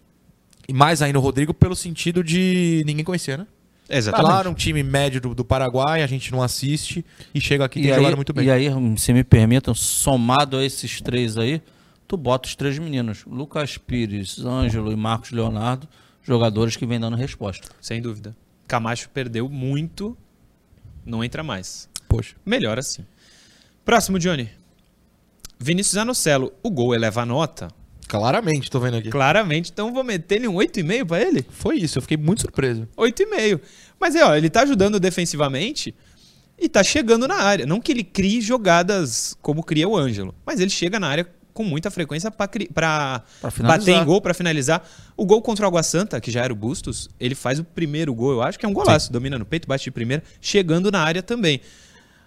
[0.68, 3.46] E mais ainda o Rodrigo, pelo sentido de ninguém conhecer, né?
[3.90, 4.28] Exatamente.
[4.30, 7.80] Tá lá num time médio do, do Paraguai, a gente não assiste e chega aqui
[7.80, 8.46] e tem jogado aí, muito bem.
[8.46, 11.60] e aí, se me permitam, somado a esses três aí,
[12.08, 15.88] tu bota os três meninos, Lucas Pires, Ângelo e Marcos Leonardo,
[16.22, 17.68] jogadores que vêm dando resposta.
[17.82, 18.36] Sem dúvida.
[18.68, 20.16] Camacho perdeu muito,
[21.04, 21.89] não entra mais.
[22.10, 22.36] Poxa.
[22.46, 23.06] Melhor assim.
[23.86, 24.50] Próximo, Johnny.
[25.58, 26.52] Vinícius Anocelo.
[26.62, 27.70] O gol eleva a nota?
[28.08, 29.10] Claramente, tô vendo aqui.
[29.10, 29.70] Claramente.
[29.72, 31.46] Então vou meter ele um 8,5 pra ele?
[31.50, 32.88] Foi isso, eu fiquei muito surpreso.
[32.98, 33.62] 8,5.
[34.00, 35.94] Mas é, ó, ele tá ajudando defensivamente
[36.58, 37.68] e tá chegando na área.
[37.68, 41.64] Não que ele crie jogadas como cria o Ângelo, mas ele chega na área com
[41.64, 43.26] muita frequência finalizar.
[43.62, 44.84] bater em gol, pra finalizar.
[45.16, 48.14] O gol contra o Água Santa, que já era o Bustos, ele faz o primeiro
[48.16, 49.12] gol, eu acho que é um golaço.
[49.12, 51.62] Domina no peito, bate de primeira, chegando na área também.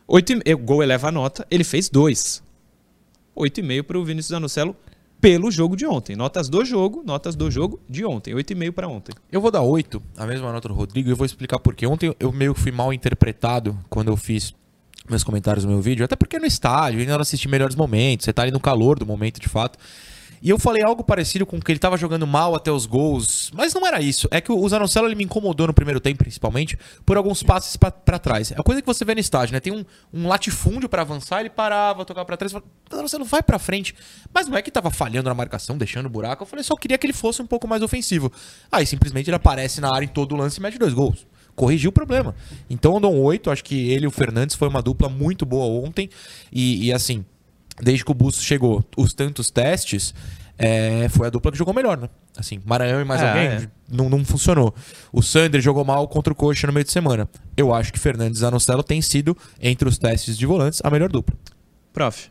[0.07, 0.55] 8 e...
[0.55, 2.43] O gol eleva a nota, ele fez dois.
[3.37, 4.77] 8,5 pro Vinícius Anocelo
[5.21, 6.17] pelo jogo de ontem.
[6.17, 8.35] Notas do jogo, notas do jogo de ontem.
[8.35, 9.15] 8,5 pra ontem.
[9.31, 11.87] Eu vou dar 8, a mesma nota do Rodrigo, e eu vou explicar por quê.
[11.87, 14.53] Ontem eu meio que fui mal interpretado quando eu fiz
[15.09, 18.33] meus comentários no meu vídeo, até porque no estádio, ainda não assisti melhores momentos, você
[18.33, 19.79] tá ali no calor do momento de fato.
[20.43, 23.73] E eu falei algo parecido com que ele tava jogando mal até os gols, mas
[23.73, 24.27] não era isso.
[24.31, 26.77] É que o Zanocelo ele me incomodou no primeiro tempo, principalmente,
[27.07, 28.51] por alguns passes pra trás.
[28.51, 29.61] É a coisa que você vê no estádio, né?
[29.61, 33.59] Tem um, um latifúndio pra avançar, ele parava, tocava pra trás, falava, Zanocelo vai pra
[33.59, 33.95] frente.
[34.35, 36.43] Mas não é que tava falhando na marcação, deixando buraco.
[36.43, 38.33] Eu falei, só queria que ele fosse um pouco mais ofensivo.
[38.71, 41.25] Aí simplesmente ele aparece na área em todo o lance e mete dois gols.
[41.55, 42.35] Corrigiu o problema.
[42.69, 45.45] Então eu dou um 8, acho que ele e o Fernandes foi uma dupla muito
[45.45, 46.09] boa ontem.
[46.51, 47.25] E, e, assim,
[47.83, 50.15] desde que o Bustos chegou, os tantos testes,
[50.57, 52.09] é, foi a dupla que jogou melhor, né?
[52.37, 53.71] Assim, Maranhão e mais É, alguém é.
[53.91, 54.73] Não, não funcionou.
[55.13, 57.29] O Sander jogou mal contra o Coxa no meio de semana.
[57.57, 61.37] Eu acho que Fernandes e tem sido, entre os testes de volantes, a melhor dupla.
[61.93, 62.31] Prof.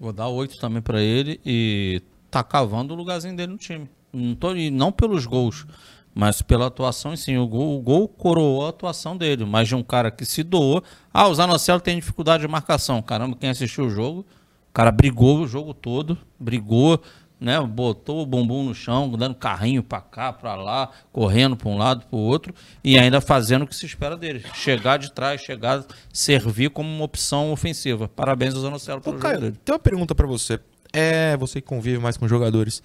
[0.00, 3.88] Vou dar oito também pra ele e tá cavando o lugarzinho dele no time.
[4.12, 5.64] Não, tô, não pelos gols,
[6.12, 7.36] mas pela atuação, sim.
[7.36, 10.82] O gol, o gol coroou a atuação dele, mas de um cara que se doou.
[11.14, 13.00] Ah, o Zanocelo tem dificuldade de marcação.
[13.00, 14.26] Caramba, quem assistiu o jogo,
[14.72, 16.98] o cara brigou o jogo todo, brigou,
[17.38, 17.60] né?
[17.60, 22.06] Botou o bumbum no chão, dando carrinho pra cá, pra lá, correndo pra um lado,
[22.06, 24.42] pro outro, e ainda fazendo o que se espera dele.
[24.54, 28.08] Chegar de trás, chegar, servir como uma opção ofensiva.
[28.08, 29.56] Parabéns ao Zanocelo Ô, pelo jogo Caio, dele.
[29.62, 30.58] tem uma pergunta pra você.
[30.90, 32.82] É, você que convive mais com jogadores.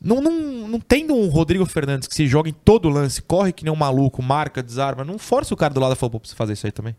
[0.00, 3.64] Não, não, não tendo um Rodrigo Fernandes que se joga em todo lance, corre que
[3.64, 6.36] nem um maluco, marca, desarma, não força o cara do lado e fala, pô, preciso
[6.36, 6.94] fazer isso aí também.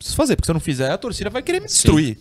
[0.00, 2.16] Preciso fazer, porque se eu não fizer, a torcida vai querer me destruir.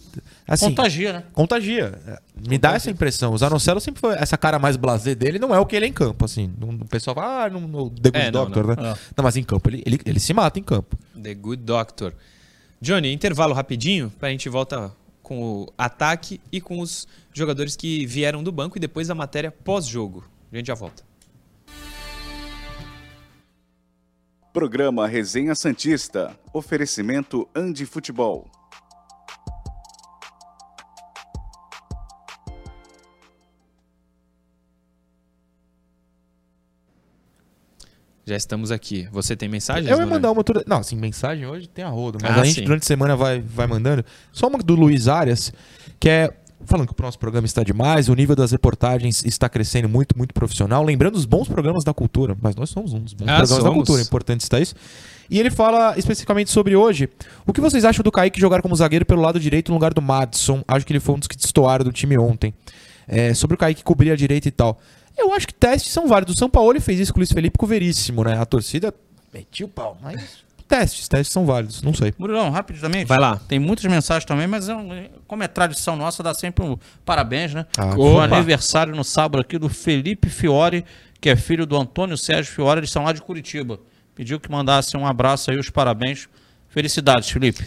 [0.45, 1.23] Assim, Contagia, né?
[1.31, 1.97] Contagia.
[2.45, 3.31] Me dá essa impressão.
[3.31, 4.15] O Zanocelo sempre foi.
[4.15, 6.51] Essa cara mais blasé dele não é o que ele é em campo, assim.
[6.59, 8.83] Não- O pessoal fala, ah, não, no The Good É, não, Doctor, não.
[8.83, 8.91] né?
[8.91, 8.97] É.
[9.15, 10.97] Não, mas em campo, ele, ele, ele se mata em campo.
[11.23, 12.13] The Good Doctor.
[12.81, 14.91] Johnny, intervalo rapidinho, pra gente volta
[15.23, 19.51] com o ataque e com os jogadores que vieram do banco e depois a matéria
[19.51, 20.25] pós-jogo.
[20.51, 21.01] A gente já volta.
[24.53, 26.37] Programa Resenha Santista.
[26.53, 28.49] Oferecimento Andi Futebol.
[38.25, 39.07] Já estamos aqui.
[39.11, 39.89] Você tem mensagens?
[39.89, 40.63] Eu ia mandar uma toda.
[40.67, 42.19] Não, assim, mensagem hoje tem a rodo.
[42.21, 42.63] Mas Ah, a gente sim.
[42.63, 44.05] durante a semana vai, vai mandando.
[44.31, 45.51] Só uma do Luiz Arias,
[45.99, 46.29] que é.
[46.65, 50.33] Falando que o nosso programa está demais, o nível das reportagens está crescendo muito, muito
[50.33, 50.83] profissional.
[50.83, 52.35] Lembrando os bons programas da cultura.
[52.41, 53.73] Mas nós somos um dos bons Ah, programas da somos.
[53.75, 54.75] cultura, é importante estar isso.
[55.29, 57.07] E ele fala especificamente sobre hoje.
[57.45, 60.01] O que vocês acham do Kaique jogar como zagueiro pelo lado direito no lugar do
[60.01, 60.63] Madison?
[60.67, 62.53] Acho que ele foi um dos que destoaram do time ontem.
[63.07, 64.79] É, sobre o Kaique cobrir a direita e tal.
[65.17, 66.35] Eu acho que testes são válidos.
[66.35, 68.37] O São Paulo fez isso com o Luiz Felipe com o Veríssimo, né?
[68.39, 68.93] A torcida
[69.33, 72.13] metiu o pau, mas testes, testes são válidos, não sei.
[72.17, 73.05] Murilão, rapidamente.
[73.07, 73.37] Vai lá.
[73.47, 77.53] Tem muitas mensagens também, mas é um- como é tradição nossa, dá sempre um parabéns,
[77.53, 77.65] né?
[77.77, 78.35] Ah, Foi opa.
[78.37, 80.85] aniversário no sábado aqui do Felipe Fiore,
[81.19, 83.79] que é filho do Antônio Sérgio Fiore, eles são lá de Curitiba.
[84.15, 86.29] Pediu que mandasse um abraço aí, os parabéns.
[86.69, 87.65] Felicidades, Felipe.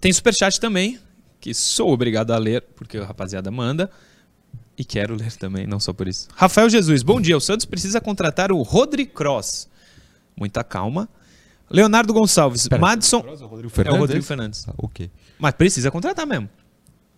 [0.00, 0.98] Tem superchat também,
[1.40, 3.90] que sou obrigado a ler, porque a rapaziada manda.
[4.76, 6.28] E quero ler também, não só por isso.
[6.36, 7.36] Rafael Jesus, bom dia.
[7.36, 9.68] O Santos precisa contratar o Rodri Cross.
[10.36, 11.08] Muita calma.
[11.70, 13.18] Leonardo Gonçalves, Pera, Madison.
[13.18, 13.98] é o Rodrigo É o Fernandes?
[14.00, 14.64] Rodrigo Fernandes.
[14.68, 15.10] Ah, ok.
[15.38, 16.48] Mas precisa contratar mesmo.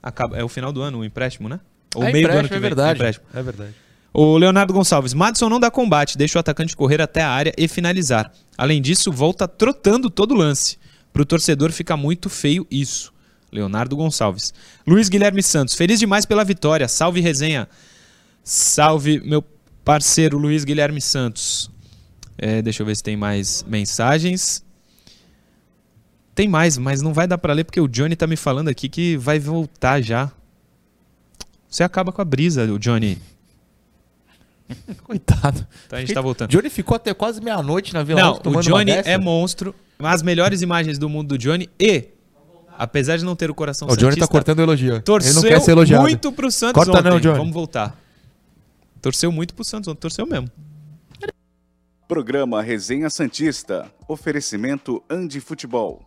[0.02, 1.60] Acaba, é o final do ano o empréstimo, né?
[1.94, 2.60] Ou É meio do ano que é vem.
[2.60, 2.98] verdade.
[2.98, 3.26] empréstimo.
[3.34, 3.74] É verdade.
[4.12, 7.68] O Leonardo Gonçalves, Madison não dá combate, deixa o atacante correr até a área e
[7.68, 8.32] finalizar.
[8.58, 10.78] Além disso, volta trotando todo o lance.
[11.12, 13.12] Pro torcedor fica muito feio isso.
[13.52, 14.52] Leonardo Gonçalves.
[14.86, 16.88] Luiz Guilherme Santos, feliz demais pela vitória.
[16.88, 17.68] Salve resenha.
[18.42, 19.42] Salve meu
[19.84, 21.70] parceiro Luiz Guilherme Santos.
[22.42, 24.64] É, deixa eu ver se tem mais mensagens.
[26.34, 28.88] Tem mais, mas não vai dar pra ler porque o Johnny tá me falando aqui
[28.88, 30.32] que vai voltar já.
[31.68, 33.18] Você acaba com a brisa, o Johnny.
[35.04, 35.66] Coitado.
[35.86, 36.48] Então a gente tá voltando.
[36.48, 39.74] Johnny ficou até quase meia-noite na Vila Não, Alta o Johnny é monstro.
[39.98, 42.06] As melhores imagens do mundo do Johnny e,
[42.78, 44.94] apesar de não ter o coração O Johnny tá cortando elogio.
[44.94, 46.02] Ele torceu não quer ser elogiado.
[46.02, 47.10] muito pro Santos Corta ontem.
[47.10, 47.36] não, Johnny.
[47.36, 48.00] Vamos voltar.
[49.02, 50.00] Torceu muito pro Santos ontem.
[50.00, 50.50] Torceu mesmo.
[52.10, 53.88] Programa Resenha Santista.
[54.08, 56.04] Oferecimento Andi Futebol.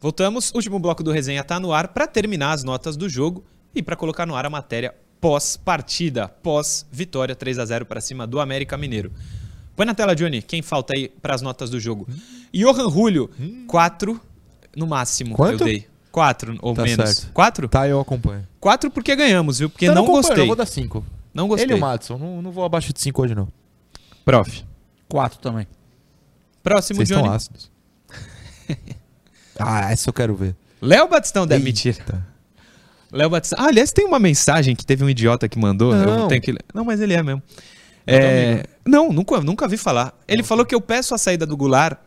[0.00, 0.50] Voltamos.
[0.52, 3.94] Último bloco do resenha tá no ar para terminar as notas do jogo e para
[3.94, 9.12] colocar no ar a matéria pós-partida, pós-vitória 3 a 0 para cima do América Mineiro.
[9.76, 12.08] Põe na tela, Johnny, quem falta aí para as notas do jogo.
[12.52, 13.30] Johan Julio,
[13.68, 14.20] 4
[14.76, 15.60] no máximo Quanto?
[15.60, 15.91] eu dei.
[16.12, 17.10] 4 ou Tá menos.
[17.10, 17.32] certo.
[17.32, 17.68] 4?
[17.68, 18.46] Tá, eu acompanho.
[18.60, 19.68] 4 porque ganhamos, viu?
[19.70, 20.42] Porque Eu não, acompanho, gostei.
[20.42, 21.04] Eu vou dar 5.
[21.34, 21.64] Não gostei.
[21.66, 22.18] Ele e o Madison.
[22.18, 23.48] Não, não vou abaixo de 5 hoje, não.
[24.24, 24.64] Prof.
[25.08, 25.66] Quatro também.
[26.62, 27.22] Próximo, Vocês Johnny.
[27.22, 27.70] estão ácidos.
[29.58, 30.54] ah, essa eu quero ver.
[30.80, 31.88] Léo Batistão, deve Eita.
[31.88, 32.26] mentira.
[33.12, 33.58] Léo Batistão.
[33.62, 35.94] Ah, aliás, tem uma mensagem que teve um idiota que mandou.
[35.94, 36.28] Eu Não.
[36.28, 36.54] tenho que...
[36.74, 37.42] Não, mas ele é mesmo.
[38.06, 38.64] É...
[38.86, 40.14] Não, nunca, nunca vi falar.
[40.26, 41.98] Ele falou que eu peço a saída do Goulart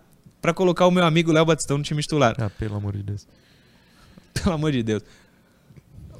[0.42, 2.36] pra colocar o meu amigo Léo Batistão no time titular.
[2.40, 3.28] Ah, pelo amor de Deus.
[4.44, 5.02] Pelo amor de Deus.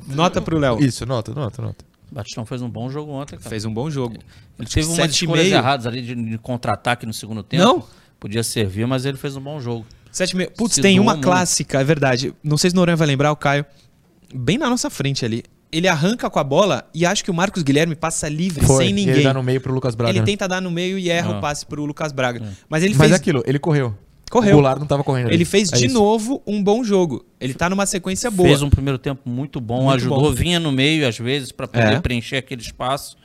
[0.08, 0.84] Nota pro Léo.
[0.84, 1.86] Isso, nota, nota, nota.
[2.12, 3.50] Batistão fez um bom jogo ontem, cara.
[3.50, 4.16] Fez um bom jogo.
[4.60, 7.64] Ele teve umas sete escolhas erradas ali de, de contra-ataque no segundo tempo.
[7.64, 7.84] Não?
[8.20, 9.86] Podia servir, mas ele fez um bom jogo.
[10.12, 10.52] Sete e meio.
[10.52, 11.26] Putz, Se tem uma muito.
[11.26, 12.34] clássica, é verdade.
[12.44, 13.66] Não sei se o Noronha vai lembrar, o Caio.
[14.34, 15.44] Bem na nossa frente ali.
[15.72, 18.86] Ele arranca com a bola e acho que o Marcos Guilherme passa livre, Foi.
[18.86, 19.16] sem ninguém.
[19.16, 20.12] Ele dá no meio pro Lucas Braga.
[20.12, 20.26] Ele né?
[20.26, 21.38] tenta dar no meio e erra Ah.
[21.38, 22.42] o passe pro Lucas Braga.
[22.70, 23.94] Mas ele Mas fez, é aquilo, ele correu.
[24.32, 24.52] Correu.
[24.52, 25.28] O Goulart não tava correndo.
[25.28, 25.36] ali.
[25.36, 25.94] Ele fez É de isso.
[25.94, 27.26] novo um bom jogo.
[27.40, 28.50] Ele tá numa sequência boa.
[28.50, 30.32] Fez um primeiro tempo muito bom, Muito ajudou, bom.
[30.32, 32.00] vinha no meio às vezes pra poder É.
[32.00, 33.18] preencher aquele espaço.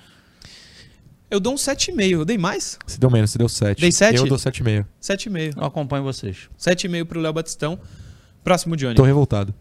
[1.30, 2.10] Eu dou um 7,5.
[2.20, 2.76] Eu dei mais?
[2.86, 3.80] Se deu menos, se deu 7.
[3.80, 4.16] Dei sete?
[4.18, 4.84] Eu dou 7,5.
[5.00, 5.56] 7,5.
[5.56, 6.48] Eu acompanho vocês.
[6.58, 7.78] 7,5 pro Léo Batistão.
[8.42, 8.94] Próximo, Johnny.
[8.96, 9.54] Tô revoltado.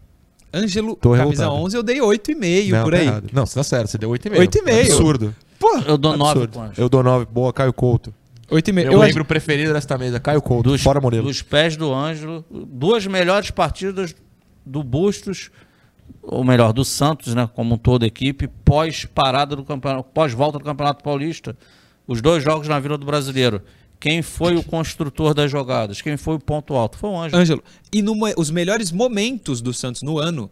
[0.52, 1.64] Ângelo, tô camisa revoltado.
[1.64, 3.06] 11, eu dei 8,5 não, por tá aí.
[3.06, 3.30] errado.
[3.32, 4.36] Não, você tá certo, você deu 8,5.
[4.40, 4.80] 8,5.
[4.80, 5.34] Absurdo.
[5.60, 6.52] Pô, Eu dou nove Absurdo.
[6.52, 6.78] pontos.
[6.78, 7.26] Eu dou 9.
[7.26, 8.12] Boa, Caio Couto.
[8.50, 8.72] 8,5.
[8.72, 10.70] Meu Eu, membro preferido desta mesa, Caio Couto.
[10.70, 11.24] Dos, Fora Murilo.
[11.24, 14.14] dos pés do Ângelo, duas melhores partidas
[14.66, 15.50] do Bustos,
[16.22, 20.58] ou melhor, do Santos, né, como um todo equipe, pós parada do campeonato, pós volta
[20.58, 21.56] do Campeonato Paulista,
[22.06, 23.62] os dois jogos na Vila do Brasileiro.
[23.98, 26.00] Quem foi o construtor das jogadas?
[26.00, 26.96] Quem foi o ponto alto?
[26.98, 27.40] Foi o Ângelo.
[27.42, 30.50] Ângelo, e numa- os melhores momentos do Santos no ano,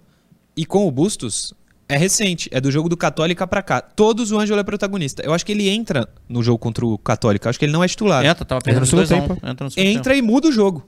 [0.57, 1.55] e com o Bustos,
[1.89, 2.49] é recente.
[2.53, 3.81] É do jogo do Católica pra cá.
[3.81, 5.23] Todos o Ângelo é protagonista.
[5.25, 7.49] Eu acho que ele entra no jogo contra o Católica.
[7.49, 8.25] Eu acho que ele não é titular.
[8.25, 9.21] Entra, tava perdendo no segundo 2 a 1.
[9.21, 9.47] tempo.
[9.47, 10.87] Entra no entra e muda o jogo.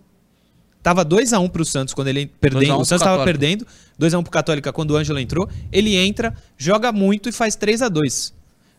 [0.82, 2.76] Tava 2x1 pro Santos quando ele 2 a perdendo.
[2.76, 3.66] 1 O Santos tava perdendo.
[3.98, 5.48] 2x1 pro Católica quando o Ângelo entrou.
[5.72, 8.32] Ele entra, joga muito e faz 3x2.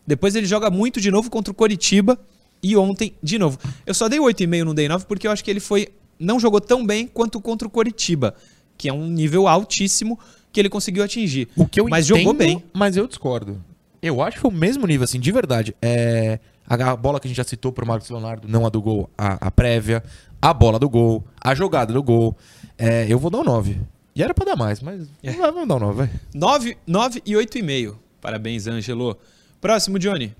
[0.05, 2.19] Depois ele joga muito de novo contra o Coritiba.
[2.61, 3.57] E ontem, de novo.
[3.85, 5.87] Eu só dei 8,5, não dei 9, porque eu acho que ele foi.
[6.19, 8.35] Não jogou tão bem quanto contra o Coritiba.
[8.77, 10.19] Que é um nível altíssimo
[10.51, 11.47] que ele conseguiu atingir.
[11.55, 12.63] O que eu Mas entendo, jogou bem.
[12.73, 13.63] Mas eu discordo.
[14.01, 15.75] Eu acho que foi o mesmo nível, assim, de verdade.
[15.81, 19.09] É, a bola que a gente já citou pro Marcos Leonardo, não a do gol,
[19.17, 20.03] a, a prévia,
[20.41, 22.35] a bola do gol, a jogada do gol.
[22.77, 23.79] É, eu vou dar um 9.
[24.15, 25.31] E era pra dar mais, mas É.
[25.31, 26.09] vai, vamos dar um 9, vai.
[26.33, 27.95] 9, 9 e 8,5.
[28.19, 29.17] Parabéns, Ângelo.
[29.61, 30.33] Próximo, Johnny.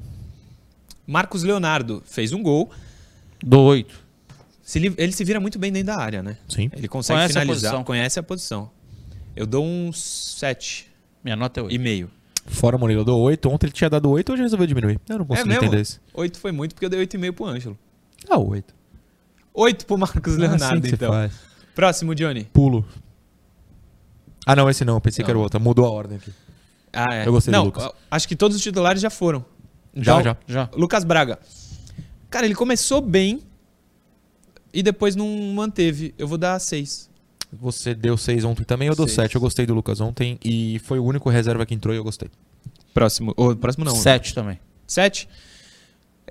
[1.08, 2.70] Marcos Leonardo fez um gol.
[3.44, 3.94] Do 8.
[4.64, 6.38] Se li- ele se vira muito bem dentro da área, né?
[6.48, 6.70] Sim.
[6.74, 7.84] Ele consegue Conhece a finalizar, posição.
[7.84, 8.70] conhece a posição.
[9.36, 10.88] Eu dou um 7
[11.24, 11.74] Minha nota é 8.
[11.76, 12.10] e meio.
[12.46, 13.50] Fora Murilo, eu dou 8.
[13.50, 15.00] Ontem ele tinha dado 8, hoje resolveu diminuir.
[15.08, 15.64] Eu não É consigo mesmo?
[15.66, 16.02] entender isso.
[16.14, 17.78] 8 foi muito porque eu dei 8,5 pro Ângelo.
[18.30, 18.74] Ah, 8.
[19.54, 21.12] 8 pro Marcos Leonardo, assim que se então.
[21.12, 21.34] faz.
[21.76, 22.46] Próximo, Johnny.
[22.52, 22.86] Pulo.
[24.46, 24.96] Ah, não, esse não.
[24.96, 25.26] Eu pensei Não.
[25.26, 25.60] que era o outro.
[25.60, 26.34] Mudou a ordem aqui.
[26.92, 27.28] Ah, é.
[27.28, 27.84] Eu gostei do Não, Lucas.
[27.84, 29.46] ó, acho que todos os titulares já foram.
[29.94, 30.38] Já, Então, já.
[30.48, 30.70] Já.
[30.74, 31.40] Lucas Braga.
[32.30, 33.42] Cara, ele começou bem
[34.74, 36.14] e depois não manteve.
[36.18, 37.10] Eu vou dar 6.
[37.54, 39.16] Você deu 6 ontem também, eu dou Seis.
[39.16, 39.36] 7.
[39.36, 42.30] Eu gostei do Lucas ontem e foi o único reserva que entrou e eu gostei.
[42.94, 43.34] Próximo.
[43.36, 43.96] Ou, próximo não.
[43.96, 44.60] 7 também.
[44.88, 45.28] 7.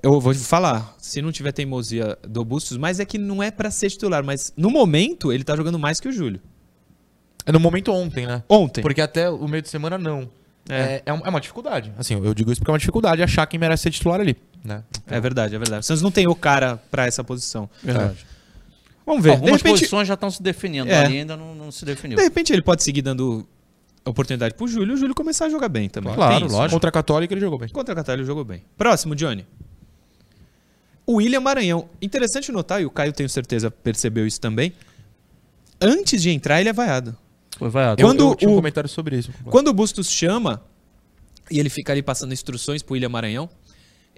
[0.01, 3.69] Eu vou falar, se não tiver teimosia do Bustos, mas é que não é pra
[3.69, 6.41] ser titular, mas no momento ele tá jogando mais que o Júlio.
[7.45, 8.43] É no momento ontem, né?
[8.49, 8.81] Ontem.
[8.81, 10.27] Porque até o meio de semana não.
[10.69, 10.75] É.
[10.79, 11.91] É, é, um- é uma dificuldade.
[11.97, 14.83] Assim, eu digo isso porque é uma dificuldade achar quem merece ser titular ali, né?
[15.07, 15.81] É verdade, é verdade.
[15.81, 17.69] O Santos não tem o cara pra essa posição.
[17.83, 18.25] Verdade.
[19.05, 19.31] Vamos ver.
[19.31, 21.05] Algumas repente, posições já estão se definindo, É.
[21.05, 22.17] ali ainda não, não se definiu.
[22.17, 23.47] de repente ele pode seguir dando
[24.05, 26.13] oportunidade pro Júlio e o Júlio começar a jogar bem também.
[26.13, 26.69] Claro, lógico.
[26.71, 27.69] Contra a Católica ele jogou bem.
[27.69, 28.63] Contra a Católica ele jogou bem.
[28.77, 29.45] Próximo, Johnny.
[31.05, 31.89] O William Maranhão.
[32.01, 34.73] Interessante notar, e o Caio tenho certeza percebeu isso também.
[35.79, 37.15] Antes de entrar, ele é vaiado.
[37.57, 38.01] Foi vaiado.
[38.01, 39.31] Eu, Quando eu tinha um o- comentário sobre isso.
[39.45, 40.63] Quando o Bustos chama
[41.49, 43.49] e ele fica ali passando instruções pro William Maranhão,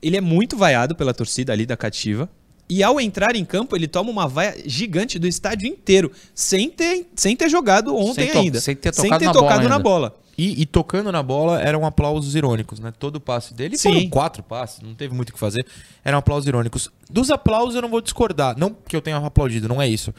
[0.01, 2.29] ele é muito vaiado pela torcida ali da cativa.
[2.69, 7.07] E ao entrar em campo, ele toma uma vaia gigante do estádio inteiro, sem ter,
[7.15, 8.59] sem ter jogado ontem Sem ainda.
[8.61, 9.79] sem ter tocado na bola tocado na ainda.
[9.83, 10.15] bola.
[10.35, 12.91] E, e tocando na bola eram aplausos irônicos, né?
[12.97, 13.77] Todo passe dele.
[13.77, 13.93] Sim.
[13.93, 15.65] Foram quatro passes, não teve muito o que fazer.
[16.03, 16.89] Eram aplausos irônicos.
[17.09, 18.57] Dos aplausos eu não vou discordar.
[18.57, 20.13] Não que eu tenha aplaudido, não é isso.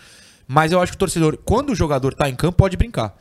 [0.46, 3.18] Mas eu acho que o torcedor, quando o jogador tá em campo, pode brincar.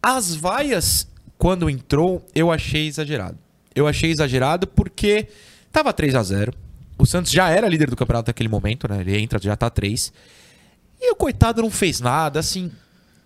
[0.00, 3.36] As vaias, quando entrou, eu achei exagerado.
[3.74, 5.26] Eu achei exagerado porque
[5.72, 6.52] tava 3 a 0
[6.98, 9.00] O Santos já era líder do campeonato naquele momento, né?
[9.00, 10.12] Ele entra, já tá 3.
[11.00, 12.72] E o coitado não fez nada, assim.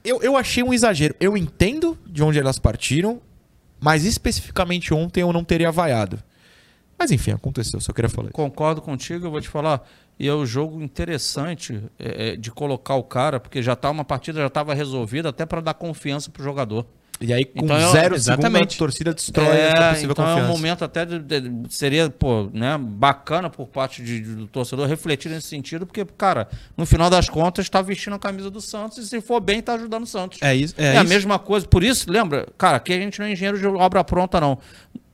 [0.04, 1.16] Eu, eu achei um exagero.
[1.18, 3.20] Eu entendo de onde elas partiram,
[3.80, 6.22] mas especificamente ontem eu não teria vaiado.
[6.98, 8.28] Mas enfim, aconteceu, só queria falar.
[8.28, 8.34] isso.
[8.34, 9.88] Concordo contigo, eu vou te falar.
[10.18, 14.04] E é um jogo interessante é, é, de colocar o cara, porque já tá uma
[14.04, 16.86] partida já estava resolvida, até para dar confiança pro jogador.
[17.22, 18.72] E aí, com Então, eu- zero exatamente.
[18.72, 20.52] segundo, a torcida destrói É, essa possível então é um confiança.
[20.52, 25.48] momento até de, de- seria pô, né, bacana por parte de- do torcedor refletir nesse
[25.48, 29.20] sentido, porque, cara, no final das contas, está vestindo a camisa do Santos e se
[29.20, 30.38] for bem, está ajudando o Santos.
[30.42, 30.74] É isso.
[30.76, 31.08] É, É, a isso.
[31.12, 31.66] mesma coisa.
[31.66, 34.58] Por isso, lembra, cara, aqui a gente não é engenheiro de obra pronta, não.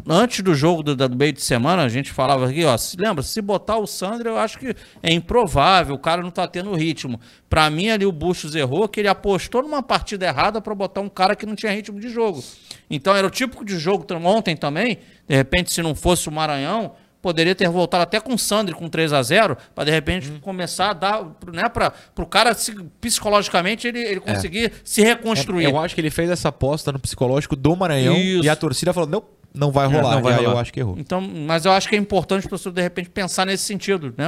[0.09, 3.23] Antes do jogo do, do meio de semana, a gente falava aqui, ó, se, lembra,
[3.23, 7.21] se botar o Sandro, eu acho que é improvável, o cara não tá tendo ritmo.
[7.49, 11.09] Pra mim, ali o Bustos errou, que ele apostou numa partida errada pra botar um
[11.09, 12.43] cara que não tinha ritmo de jogo.
[12.91, 14.99] Então era o típico de jogo ontem também,
[15.29, 18.89] de repente, se não fosse o Maranhão, poderia ter voltado até com o Sandro com
[18.89, 23.87] 3 a 0 para de repente começar a dar, né, para o cara se- psicologicamente
[23.89, 25.67] ele, ele conseguir se reconstruir.
[25.67, 28.45] É, eu acho que ele fez essa aposta no psicológico do Maranhão Isso.
[28.45, 29.23] e a torcida falou: não,
[29.59, 30.15] não vai rolar.
[30.15, 30.53] não vai aí rolar.
[30.53, 30.97] eu acho que errou.
[30.97, 34.15] Então, mas eu acho que é importante as pessoas, de repente, pensar nesse sentido.
[34.17, 34.25] Né?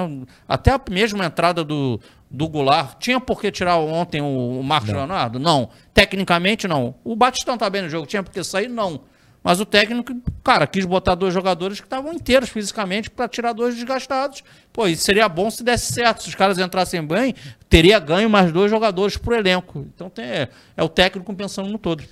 [0.49, 4.91] Até a mesma entrada do, do Goulart, tinha por que tirar ontem o, o Marcos
[4.91, 5.39] Leonardo?
[5.39, 5.71] Não.
[5.95, 6.97] Tecnicamente, não.
[7.05, 8.69] O Batistão tá bem no jogo, tinha por que sair?
[8.69, 9.03] Não.
[9.43, 10.13] Mas o técnico,
[10.43, 14.43] cara, quis botar dois jogadores que estavam inteiros fisicamente para tirar dois desgastados.
[14.73, 16.25] Pô, isso seria bom se desse certo.
[16.25, 17.35] Se os caras entrassem bem,
[17.69, 19.87] teria ganho mais dois jogadores pro elenco.
[19.95, 22.03] Então tem, é, é o técnico pensando no todo.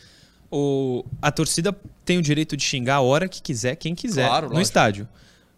[0.50, 1.76] O, a torcida
[2.08, 4.62] tem o direito de xingar a hora que quiser, quem quiser, Claro, no lógico.
[4.62, 5.08] estádio.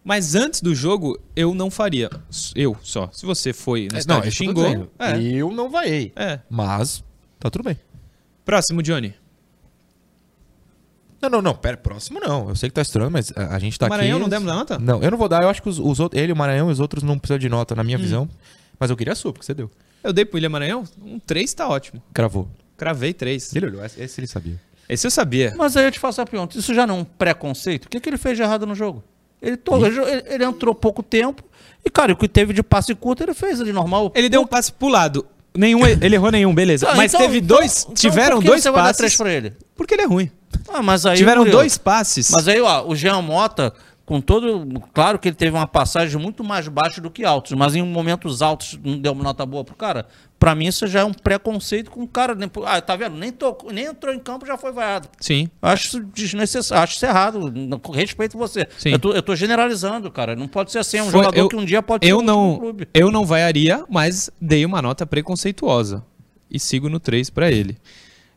[0.02, 2.10] Mas antes do jogo, eu não faria.
[2.56, 3.08] Eu só.
[3.12, 4.90] Se você foi no É, estádio tô xingou.
[4.98, 6.12] É, Eu não vaiei.
[6.16, 6.40] é.
[6.50, 7.04] Mas
[7.38, 7.78] tá tudo bem.
[8.44, 9.14] Próximo, Johnny.
[11.22, 11.54] Não, não, não.
[11.54, 12.48] Pera, próximo não.
[12.48, 14.22] Eu sei que tá estranho, mas a, a gente tá Maranhão aqui.
[14.22, 14.78] não demos nota?
[14.78, 15.42] Não, eu não vou dar.
[15.42, 17.48] Eu acho que os, os outros, ele, o Maranhão e os outros não precisam de
[17.48, 18.00] nota, na minha Hum.
[18.00, 18.28] visão.
[18.78, 19.70] Mas eu queria a sua, porque você deu.
[20.02, 20.84] Eu dei pro William Maranhão?
[21.02, 22.02] Um 3 tá ótimo.
[22.14, 22.48] Cravou.
[22.78, 23.54] Cravei 3.
[23.54, 24.58] Ele olhou, esse, esse ele sabia.
[24.92, 25.54] Esse eu sabia.
[25.56, 27.86] Mas aí eu te faço a pergunta: isso já não é um preconceito?
[27.86, 29.02] O que, que ele fez de errado no jogo?
[29.40, 31.42] Ele, to- ele, ele entrou pouco tempo
[31.84, 34.12] e, cara, o que teve de passe curto ele fez ali normal.
[34.14, 35.24] Ele deu um passe pro lado.
[35.56, 36.88] Nenhum, ele errou nenhum, beleza.
[36.88, 37.82] Ah, Mas então- teve então- dois.
[37.82, 39.16] então tiveram por que dois você vai dar três passes.
[39.20, 39.52] pra ele?
[39.74, 40.30] Porque ele é ruim.
[40.68, 42.30] Ah, mas aí, tiveram dois passes.
[42.30, 43.72] Mas aí, ó, o Jean Mota,
[44.10, 44.66] com todo.
[44.92, 48.42] Claro que ele teve uma passagem muito mais baixa do que altos, mas em momentos
[48.42, 50.04] altos não deu uma nota boa pro cara.
[50.36, 52.34] Pra mim, isso já é um preconceito com o cara.
[52.34, 53.16] nem- Ah, tá vendo?
[53.16, 55.08] Nem, tocou, nem entrou em campo já foi vaiado.
[55.20, 55.48] Sim.
[55.62, 57.52] Eu Acho isso desnecessário, acho isso errado.
[57.80, 58.66] Com Respeito você.
[58.76, 58.90] Sim.
[58.90, 60.34] Eu tô, eu tô generalizando, cara.
[60.34, 60.96] Não pode ser assim.
[60.96, 62.88] É um Foi- jogador eu- que um dia pode ser Eu útil no não, clube.
[62.92, 66.02] eu não vaiaria, mas dei uma nota preconceituosa.
[66.50, 67.78] E sigo no 3 pra ele.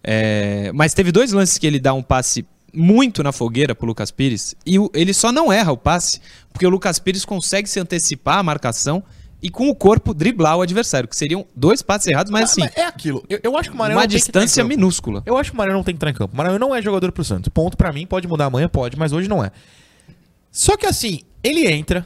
[0.04, 4.12] É, mas teve dois lances que ele dá um passe muito na fogueira pro Lucas
[4.12, 4.56] Pires.
[4.66, 6.20] E o- ele só não erra o passe,
[6.52, 9.04] porque o Lucas Pires consegue se antecipar a marcação
[9.42, 12.86] e com o corpo driblar o adversário, que seriam dois passes errados, mas assim, é
[12.86, 13.24] aquilo.
[13.30, 15.22] Eu, eu acho que o Maranhão uma distância minúscula.
[15.26, 16.34] Eu acho que o Maranhão não tem que entrar em campo.
[16.34, 17.50] O Maranhão não é jogador pro Santos.
[17.50, 19.52] Ponto pra mim, pode mudar amanhã, pode, mas hoje não é.
[20.52, 22.06] Só que assim, ele entra,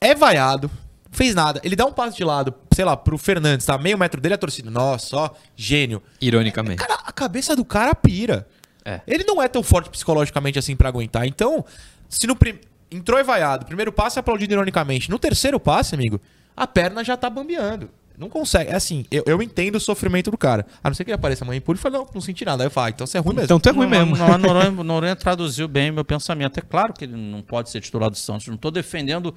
[0.00, 0.70] é vaiado,
[1.12, 1.60] fez nada.
[1.62, 3.78] Ele dá um passo de lado, sei lá, pro Fernandes, tá?
[3.78, 4.70] Meio metro dele, a torcida.
[4.70, 6.02] Nossa, ó, gênio.
[6.20, 6.76] Ironicamente.
[6.84, 8.48] Cara, a cabeça do cara pira.
[8.84, 9.00] É.
[9.06, 11.26] Ele não é tão forte psicologicamente assim pra aguentar.
[11.26, 11.64] Então,
[12.08, 12.58] se no prim...
[12.90, 15.10] entrou e vaiado, primeiro passe é aplaudido ironicamente.
[15.10, 16.20] No terceiro passe, amigo,
[16.56, 17.88] a perna já tá bambeando.
[18.16, 18.70] Não consegue.
[18.70, 20.64] É assim, eu, eu entendo o sofrimento do cara.
[20.82, 22.62] A não ser que ele apareça amanhã puro e fale, não, não senti nada.
[22.62, 23.44] Aí eu falo, ah, então você é ruim mesmo.
[23.46, 24.16] Então tu é ruim Não, mesmo.
[24.16, 26.58] Não, a Noronha, Noronha traduziu bem meu pensamento.
[26.58, 28.46] É claro que ele não pode ser titular do Santos.
[28.46, 29.34] Não estou defendendo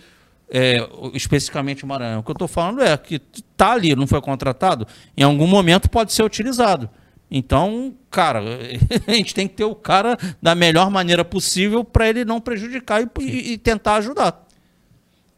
[0.50, 0.78] é,
[1.14, 2.20] especificamente o Maranhão.
[2.20, 3.20] O que eu estou falando é que
[3.56, 6.90] tá ali, não foi contratado, em algum momento pode ser utilizado.
[7.30, 8.42] Então, cara,
[9.06, 13.02] a gente tem que ter o cara da melhor maneira possível para ele não prejudicar
[13.20, 14.48] e, e- tentar ajudar.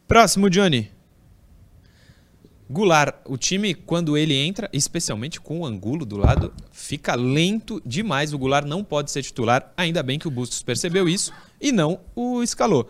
[0.06, 0.90] Próximo, Johnny.
[2.68, 8.32] Goulart, o time, quando ele entra, especialmente com o Angulo do lado, fica lento demais.
[8.32, 9.72] O Goulart não pode ser titular.
[9.76, 12.88] Ainda bem que o Bustos percebeu isso e não o escalou.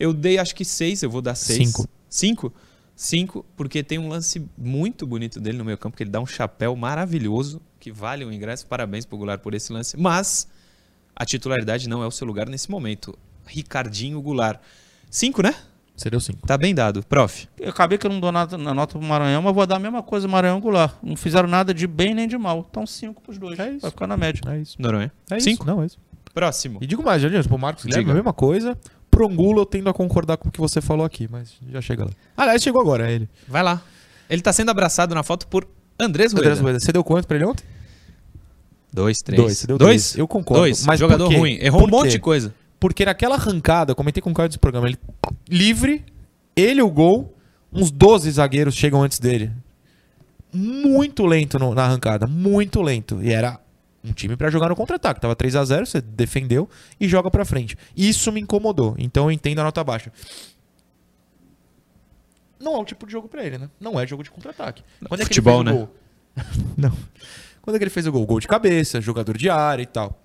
[0.00, 1.68] Eu dei acho que seis, eu vou dar seis.
[1.68, 1.88] Cinco.
[2.08, 2.52] Cinco?
[2.96, 6.26] Cinco, porque tem um lance muito bonito dele no meio campo, que ele dá um
[6.26, 8.66] chapéu maravilhoso, que vale o ingresso.
[8.66, 9.96] Parabéns pro Goulart por esse lance.
[9.96, 10.48] Mas
[11.14, 13.18] a titularidade não é o seu lugar nesse momento.
[13.46, 14.60] Ricardinho Goulart.
[15.10, 15.54] Cinco, né?
[15.96, 16.46] Você deu cinco.
[16.46, 17.04] Tá bem dado.
[17.04, 17.48] Prof.
[17.58, 19.78] Eu acabei que eu não dou nada na nota pro Maranhão, mas vou dar a
[19.78, 20.94] mesma coisa Maranhão Goulart.
[21.02, 22.66] Não fizeram nada de bem nem de mal.
[22.68, 23.58] Então cinco pros dois.
[23.58, 23.80] É isso.
[23.80, 24.40] Vai ficar na média.
[24.46, 24.80] É isso.
[24.80, 25.12] Noronha.
[25.30, 25.44] É isso.
[25.44, 25.64] Cinco?
[25.64, 25.98] Não, é isso.
[26.32, 26.80] Próximo.
[26.82, 28.76] E digo mais, Jadinho, pro Marcos Guilherme, a mesma coisa.
[29.14, 32.04] Pro Angulo eu tendo a concordar com o que você falou aqui, mas já chega
[32.04, 32.10] lá.
[32.36, 33.28] Aliás, chegou agora, é ele.
[33.46, 33.80] Vai lá.
[34.28, 35.66] Ele tá sendo abraçado na foto por
[35.98, 36.46] Andrés Rueda.
[36.48, 37.64] Andrés Rueda, Você deu quanto pra ele ontem?
[38.92, 39.40] Dois, três.
[39.40, 39.88] Dois, você deu Dois?
[40.02, 40.16] dois.
[40.18, 40.62] Eu concordo.
[40.62, 40.84] Dois.
[40.86, 41.58] Mas Jogador ruim.
[41.60, 42.54] Errou um monte de coisa.
[42.80, 44.98] Porque naquela arrancada, eu comentei com o cara desse programa, ele
[45.48, 46.04] livre,
[46.56, 47.34] ele o gol,
[47.72, 49.50] uns 12 zagueiros chegam antes dele.
[50.52, 53.20] Muito lento no- na arrancada, muito lento.
[53.22, 53.58] E era
[54.04, 55.20] um time pra jogar no contra-ataque.
[55.20, 56.68] Tava 3 a 0 você defendeu
[57.00, 57.76] e joga pra frente.
[57.96, 58.94] Isso me incomodou.
[58.98, 60.12] Então eu entendo a nota baixa.
[62.60, 63.70] Não é o tipo de jogo pra ele, né?
[63.80, 64.82] Não é jogo de contra-ataque.
[65.08, 65.72] Quando é que ele fez o né?
[65.72, 65.94] gol?
[66.76, 66.92] Não.
[67.62, 68.26] Quando é que ele fez o gol?
[68.26, 70.20] Gol de cabeça, jogador de área e tal.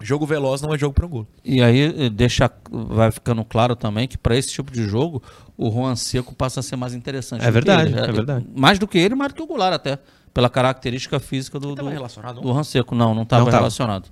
[0.00, 1.28] Jogo veloz não é jogo pro Angulo.
[1.44, 5.20] E aí eh, deixa, vai ficando claro também que para esse tipo de jogo,
[5.56, 7.44] o Juan Seco passa a ser mais interessante.
[7.44, 8.00] É verdade, ele.
[8.00, 8.46] é verdade.
[8.54, 9.98] Mais do que ele, mais do que o Goulart até.
[10.32, 12.42] Pela característica física do, do, relacionado, não?
[12.42, 12.94] do Juan Seco.
[12.94, 14.08] Não, não estava relacionado.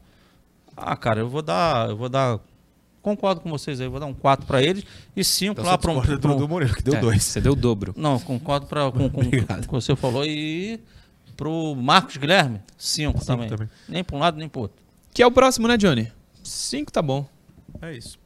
[0.76, 1.88] Ah, cara, eu vou dar.
[1.90, 2.38] Eu vou dar.
[3.02, 5.92] Concordo com vocês aí, eu vou dar um 4 para eles e 5 lá para
[5.92, 5.98] um.
[5.98, 7.22] um- do, do Murilo, que deu É, dois.
[7.22, 7.94] Você deu o dobro.
[7.96, 10.24] Não, concordo pra, com, com, com o que você falou.
[10.26, 10.80] E
[11.36, 13.48] pro Marcos Guilherme, 5 também.
[13.48, 13.68] também.
[13.88, 14.76] Nem para um lado, nem para outro.
[15.14, 16.10] Que é o próximo, né, Johnny?
[16.42, 17.26] Cinco tá bom.
[17.80, 18.18] É isso.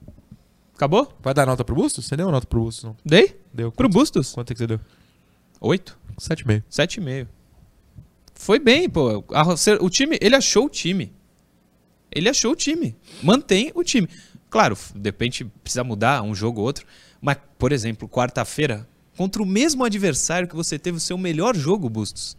[0.74, 1.12] Acabou?
[1.22, 2.06] Vai dar nota pro Bustos?
[2.06, 2.84] Você deu uma nota pro Bustos?
[2.84, 2.96] Não.
[3.04, 3.38] Dei?
[3.52, 3.70] Deu.
[3.70, 4.32] Pro Quanto, Bustos?
[4.32, 4.80] quanto é que você deu?
[5.60, 5.98] Oito.
[6.18, 6.62] 7,5.
[6.68, 7.28] Sete e meio.
[8.40, 9.22] Foi bem, pô.
[9.34, 9.44] A-
[9.84, 11.12] O time, ele achou o time.
[12.10, 12.96] Ele achou o time.
[13.22, 14.08] Mantém o time.
[14.48, 16.86] Claro, de repente precisa mudar um jogo ou outro.
[17.20, 21.86] Mas, por exemplo, quarta-feira, contra o mesmo adversário que você teve o seu melhor jogo,
[21.90, 22.34] Bustos.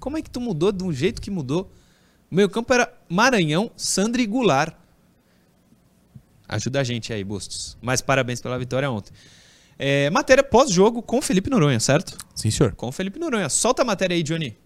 [0.00, 1.70] Como é que tu mudou de um jeito que mudou?
[2.28, 4.74] O meio campo era Maranhão, Sandro e Goulart.
[6.48, 7.78] Ajuda a gente aí, Bustos.
[7.80, 9.12] Mas parabéns pela vitória ontem.
[9.78, 12.18] É, matéria pós-jogo com Felipe Noronha, certo?
[12.34, 12.74] Sim, senhor.
[12.74, 13.48] Com Felipe Noronha.
[13.48, 14.56] Solta a matéria aí, Johnny.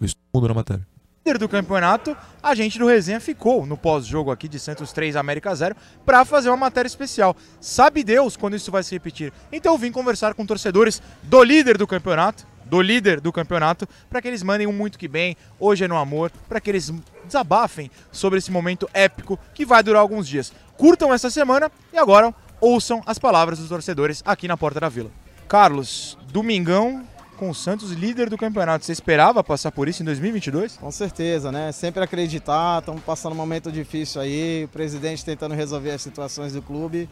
[0.00, 0.86] Eu mundo na matéria.
[1.26, 5.54] líder do campeonato, a gente do Resenha ficou no pós-jogo aqui de Santos 3 América
[5.54, 5.74] 0
[6.06, 7.36] para fazer uma matéria especial.
[7.60, 9.32] Sabe Deus quando isso vai se repetir.
[9.52, 14.22] Então eu vim conversar com torcedores do líder do campeonato, do líder do campeonato, para
[14.22, 16.92] que eles mandem um muito que bem, hoje é no amor, para que eles
[17.24, 20.52] desabafem sobre esse momento épico que vai durar alguns dias.
[20.76, 25.10] Curtam essa semana e agora ouçam as palavras dos torcedores aqui na Porta da Vila.
[25.48, 27.04] Carlos, domingão
[27.38, 28.84] com o Santos líder do campeonato.
[28.84, 30.76] Você esperava passar por isso em 2022?
[30.76, 31.70] Com certeza, né?
[31.70, 36.60] Sempre acreditar, estamos passando um momento difícil aí, o presidente tentando resolver as situações do
[36.60, 37.08] clube.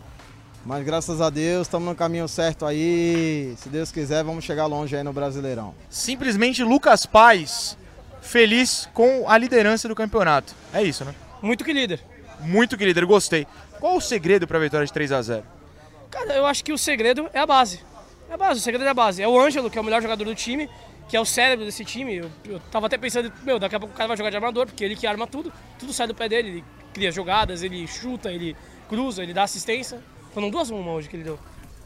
[0.64, 3.55] Mas graças a Deus estamos no caminho certo aí.
[3.57, 5.72] Se Deus quiser, vamos chegar longe aí no Brasileirão.
[5.89, 7.79] Simplesmente Lucas Paz
[8.20, 10.53] feliz com a liderança do campeonato.
[10.74, 11.14] É isso, né?
[11.41, 12.01] Muito que líder.
[12.41, 13.47] Muito que líder, gostei.
[13.79, 15.45] Qual o segredo para a vitória de 3 a 0?
[16.11, 17.81] Cara, eu acho que o segredo é a base.
[18.29, 19.22] É a base, o segredo é a base.
[19.22, 20.68] É o Ângelo, que é o melhor jogador do time,
[21.09, 22.16] que é o cérebro desse time.
[22.16, 24.66] Eu, eu tava até pensando, meu, daqui a pouco o cara vai jogar de armador,
[24.66, 26.49] porque ele que arma tudo, tudo sai do pé dele.
[26.49, 28.57] Ele cria jogadas, ele chuta, ele
[28.89, 30.01] cruza, ele dá assistência.
[30.33, 31.39] Foram duas uma hoje que ele deu.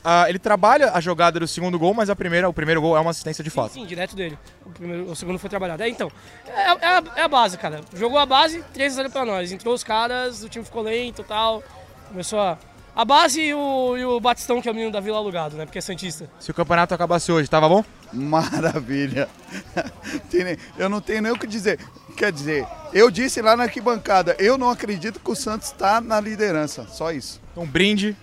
[0.02, 3.00] Ah, ele trabalha a jogada do segundo gol, mas a primeira, o primeiro gol é
[3.00, 3.74] uma assistência de fato.
[3.74, 4.38] Sim, direto dele.
[4.64, 5.82] O, primeiro, o segundo foi trabalhado.
[5.82, 6.10] É, então,
[6.46, 7.82] é, é a, é a base, cara.
[7.94, 9.52] Jogou a base, 3 a 0 pra nós.
[9.52, 11.62] Entrou os caras, o time ficou lento e tal.
[12.08, 12.58] Começou a.
[12.94, 15.64] A base e o, e o Batistão, que é o menino da Vila Alugado, né?
[15.64, 16.28] Porque é Santista.
[16.38, 17.84] Se o campeonato acabasse hoje, tava bom?
[18.12, 19.28] Maravilha.
[20.76, 21.78] Eu não tenho nem o que dizer.
[22.16, 26.20] Quer dizer, eu disse lá na arquibancada, eu não acredito que o Santos está na
[26.20, 26.86] liderança.
[26.88, 27.40] Só isso.
[27.56, 28.16] Um brinde,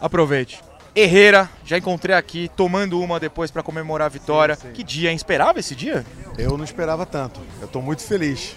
[0.00, 0.60] aproveite.
[0.94, 4.56] Herrera, já encontrei aqui, tomando uma depois para comemorar a vitória.
[4.56, 5.16] Que dia, hein?
[5.16, 6.04] Esperava esse dia?
[6.36, 7.40] Eu não esperava tanto.
[7.60, 8.56] Eu tô muito feliz.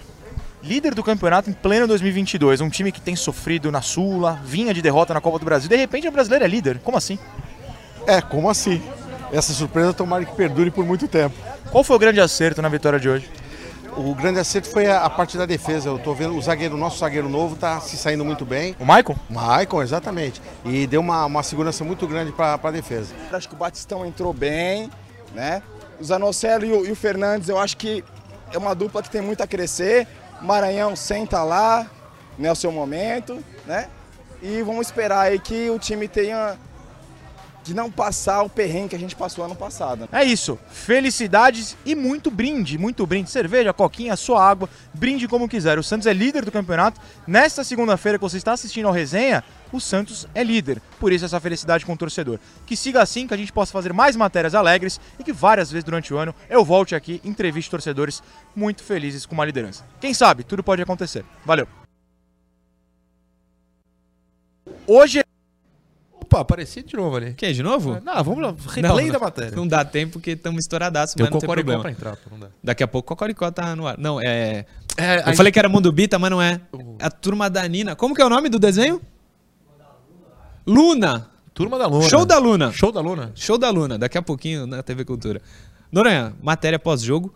[0.66, 4.82] Líder do campeonato em pleno 2022, um time que tem sofrido na Sula, vinha de
[4.82, 5.68] derrota na Copa do Brasil.
[5.68, 6.80] De repente, a brasileira é líder.
[6.82, 7.20] Como assim?
[8.04, 8.82] É, como assim?
[9.32, 11.36] Essa surpresa tomara que perdure por muito tempo.
[11.70, 13.30] Qual foi o grande acerto na vitória de hoje?
[13.96, 15.88] O grande acerto foi a, a parte da defesa.
[15.88, 18.74] Eu tô vendo o zagueiro, nosso zagueiro novo, tá se saindo muito bem.
[18.80, 19.14] O Maicon?
[19.30, 20.42] Maicon, exatamente.
[20.64, 23.14] E deu uma, uma segurança muito grande para a defesa.
[23.30, 24.90] Acho que o Batistão entrou bem,
[25.32, 25.62] né?
[26.00, 28.02] O Zanocelo e o, e o Fernandes, eu acho que
[28.52, 30.08] é uma dupla que tem muito a crescer.
[30.40, 31.86] Maranhão senta lá,
[32.38, 33.88] né, o seu momento, né?
[34.42, 36.58] E vamos esperar aí que o time tenha
[37.66, 40.08] de não passar o perrengue que a gente passou ano passado.
[40.12, 40.58] É isso.
[40.70, 43.30] Felicidades e muito brinde, muito brinde.
[43.30, 45.78] Cerveja, coquinha, sua água, brinde como quiser.
[45.78, 47.00] O Santos é líder do campeonato.
[47.26, 49.42] Nesta segunda-feira que você está assistindo ao resenha,
[49.72, 50.80] o Santos é líder.
[51.00, 52.38] Por isso essa felicidade com o torcedor.
[52.64, 55.84] Que siga assim, que a gente possa fazer mais matérias alegres e que várias vezes
[55.84, 58.22] durante o ano eu volte aqui, entreviste torcedores
[58.54, 59.84] muito felizes com uma liderança.
[60.00, 61.24] Quem sabe, tudo pode acontecer.
[61.44, 61.66] Valeu.
[64.86, 65.25] Hoje
[66.36, 67.32] Opa, apareci de novo ali.
[67.34, 67.98] Quem, de novo?
[68.04, 68.54] Não, vamos lá.
[68.68, 69.56] Replay Não, da matéria.
[69.56, 71.82] Não dá tempo porque estamos estouradaços, Tem mas não tem Cocoricó problema.
[71.82, 72.48] pra entrar, pô, não dá.
[72.62, 73.96] Daqui a pouco o Cocoricó tá no ar.
[73.98, 74.66] Não, é...
[74.98, 76.60] É, Eu a falei que era Mundo Bita, mas não é.
[76.98, 77.96] É a Turma da Nina.
[77.96, 79.00] Como que é o nome do desenho?
[80.66, 81.30] Luna.
[81.54, 82.08] Turma da Luna.
[82.08, 82.72] Show da Luna.
[82.72, 83.32] Show da Luna.
[83.34, 83.98] Show da Luna.
[83.98, 85.40] Daqui a pouquinho na TV Cultura.
[85.90, 87.32] Noronha, matéria pós-jogo.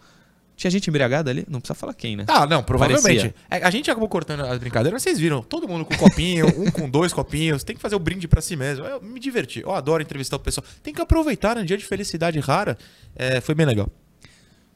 [0.61, 1.47] Tinha gente embriagada ali?
[1.49, 2.27] Não precisa falar quem, né?
[2.29, 3.03] Ah, não, provavelmente.
[3.03, 3.35] Parecia.
[3.51, 6.71] É, a gente acabou cortando as brincadeiras, mas vocês viram, todo mundo com copinho, um
[6.71, 8.85] com dois copinhos, tem que fazer o brinde pra si mesmo.
[8.85, 10.63] Eu me diverti, eu adoro entrevistar o pessoal.
[10.83, 12.77] Tem que aproveitar um dia de felicidade rara.
[13.17, 13.89] É, foi bem legal.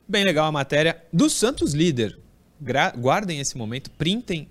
[0.09, 2.19] Bem legal a matéria do Santos líder.
[2.59, 4.49] Gra- guardem esse momento, printem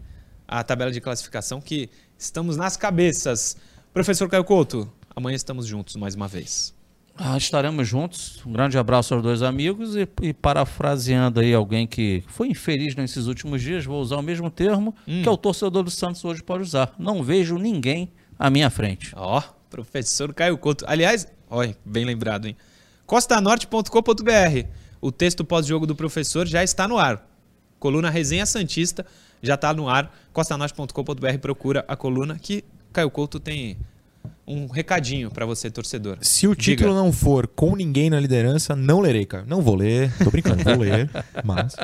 [0.47, 3.57] a tabela de classificação que estamos nas cabeças.
[3.91, 6.75] Professor Caio Couto, amanhã estamos juntos mais uma vez.
[7.15, 8.41] Ah, estaremos juntos.
[8.45, 13.27] Um grande abraço aos dois amigos e, e parafraseando aí alguém que foi infeliz nesses
[13.27, 15.21] últimos dias, vou usar o mesmo termo Hum.
[15.21, 16.93] que é o torcedor do Santos hoje pode usar.
[16.97, 19.11] Não vejo ninguém à minha frente.
[19.15, 20.85] Ó, professor Caio Couto.
[20.87, 22.55] Aliás, olha, bem lembrado, hein?
[23.05, 24.67] costanorte.com.br.
[24.99, 27.27] O texto pós-jogo do professor já está no ar.
[27.77, 29.05] Coluna Resenha Santista
[29.41, 30.11] já está no ar.
[30.31, 33.77] costanorte.com.br procura a coluna que Caio Couto tem
[34.47, 36.17] um recadinho para você, torcedor.
[36.21, 37.01] Se o título Diga.
[37.01, 39.45] não for com ninguém na liderança, não lerei, cara.
[39.47, 41.09] Não vou ler, tô brincando, vou ler,
[41.43, 41.75] mas...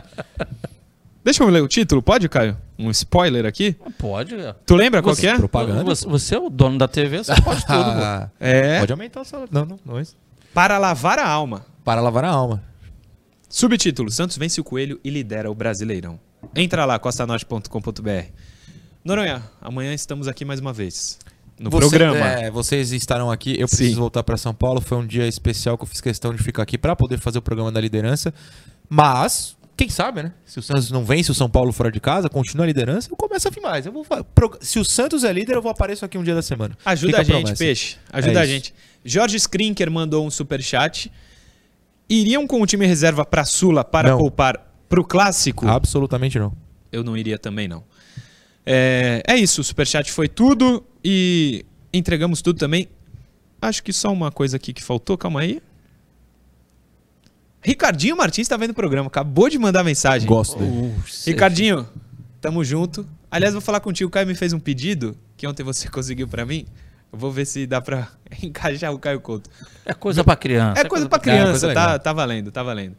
[1.23, 2.57] Deixa eu ler o título, pode, Caio?
[2.77, 3.75] Um spoiler aqui?
[3.97, 4.35] Pode.
[4.65, 5.35] Tu lembra qual que é?
[5.35, 5.83] Propaganda.
[5.83, 7.83] Você, você é o dono da TV, você pode tudo.
[7.83, 7.89] pô.
[8.01, 8.79] Ah, É.
[8.79, 9.51] Pode aumentar o salário.
[9.53, 10.03] Não, não, não é.
[10.53, 11.65] Para lavar a alma.
[11.83, 12.63] Para lavar a alma.
[13.49, 16.19] Subtítulo: Santos vence o Coelho e lidera o Brasileirão.
[16.55, 18.25] Entra lá, costanorte.com.br.
[19.03, 21.19] Noronha, amanhã estamos aqui mais uma vez.
[21.59, 22.25] No Você- programa.
[22.25, 23.59] é, vocês estarão aqui.
[23.59, 23.95] Eu preciso Sim.
[23.99, 24.79] voltar para São Paulo.
[24.79, 27.41] Foi um dia especial que eu fiz questão de ficar aqui para poder fazer o
[27.41, 28.33] programa da liderança.
[28.87, 30.31] Mas, quem sabe, né?
[30.45, 33.15] Se o Santos não vence o São Paulo fora de casa, continua a liderança, eu
[33.17, 33.85] começo a vir mais.
[33.85, 34.05] Eu vou
[34.61, 36.77] Se o Santos é líder, eu vou aparecer aqui um dia da semana.
[36.85, 37.55] Ajuda Fica a gente, promessa.
[37.63, 37.97] peixe.
[38.11, 38.53] Ajuda É a isso.
[38.53, 38.73] gente.
[39.03, 41.11] Jorge Skrinker mandou um superchat.
[42.09, 44.17] Iriam com o time reserva para Sula para Não.
[44.17, 44.57] poupar
[44.87, 45.67] pro clássico?
[45.67, 46.51] Absolutamente não.
[46.91, 47.83] Eu não iria também, não.
[48.65, 52.87] É, é isso, o superchat foi tudo e entregamos tudo também.
[53.61, 55.61] Acho que só uma coisa aqui que faltou, calma aí.
[57.61, 60.27] Ricardinho Martins está vendo o programa, acabou de mandar mensagem.
[60.27, 60.71] Gosto dele.
[60.71, 60.95] Uh,
[61.25, 61.87] Ricardinho,
[62.39, 63.05] tamo junto.
[63.29, 66.45] Aliás, vou falar contigo, o Caio me fez um pedido que ontem você conseguiu pra
[66.45, 66.65] mim.
[67.11, 68.07] Eu vou ver se dá pra
[68.41, 69.49] encaixar o Caio Couto.
[69.85, 70.79] É coisa pra criança.
[70.79, 71.99] É coisa pra É, criança, coisa tá, legal.
[71.99, 72.95] tá valendo, tá valendo.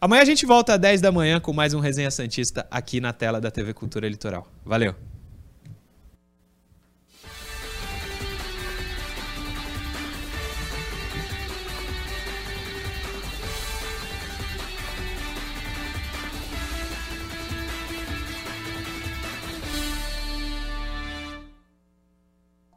[0.00, 3.12] Amanhã a gente volta às 10 da manhã com mais um Resenha Santista aqui na
[3.12, 4.46] tela da TV Cultura Litoral.
[4.64, 4.94] Valeu.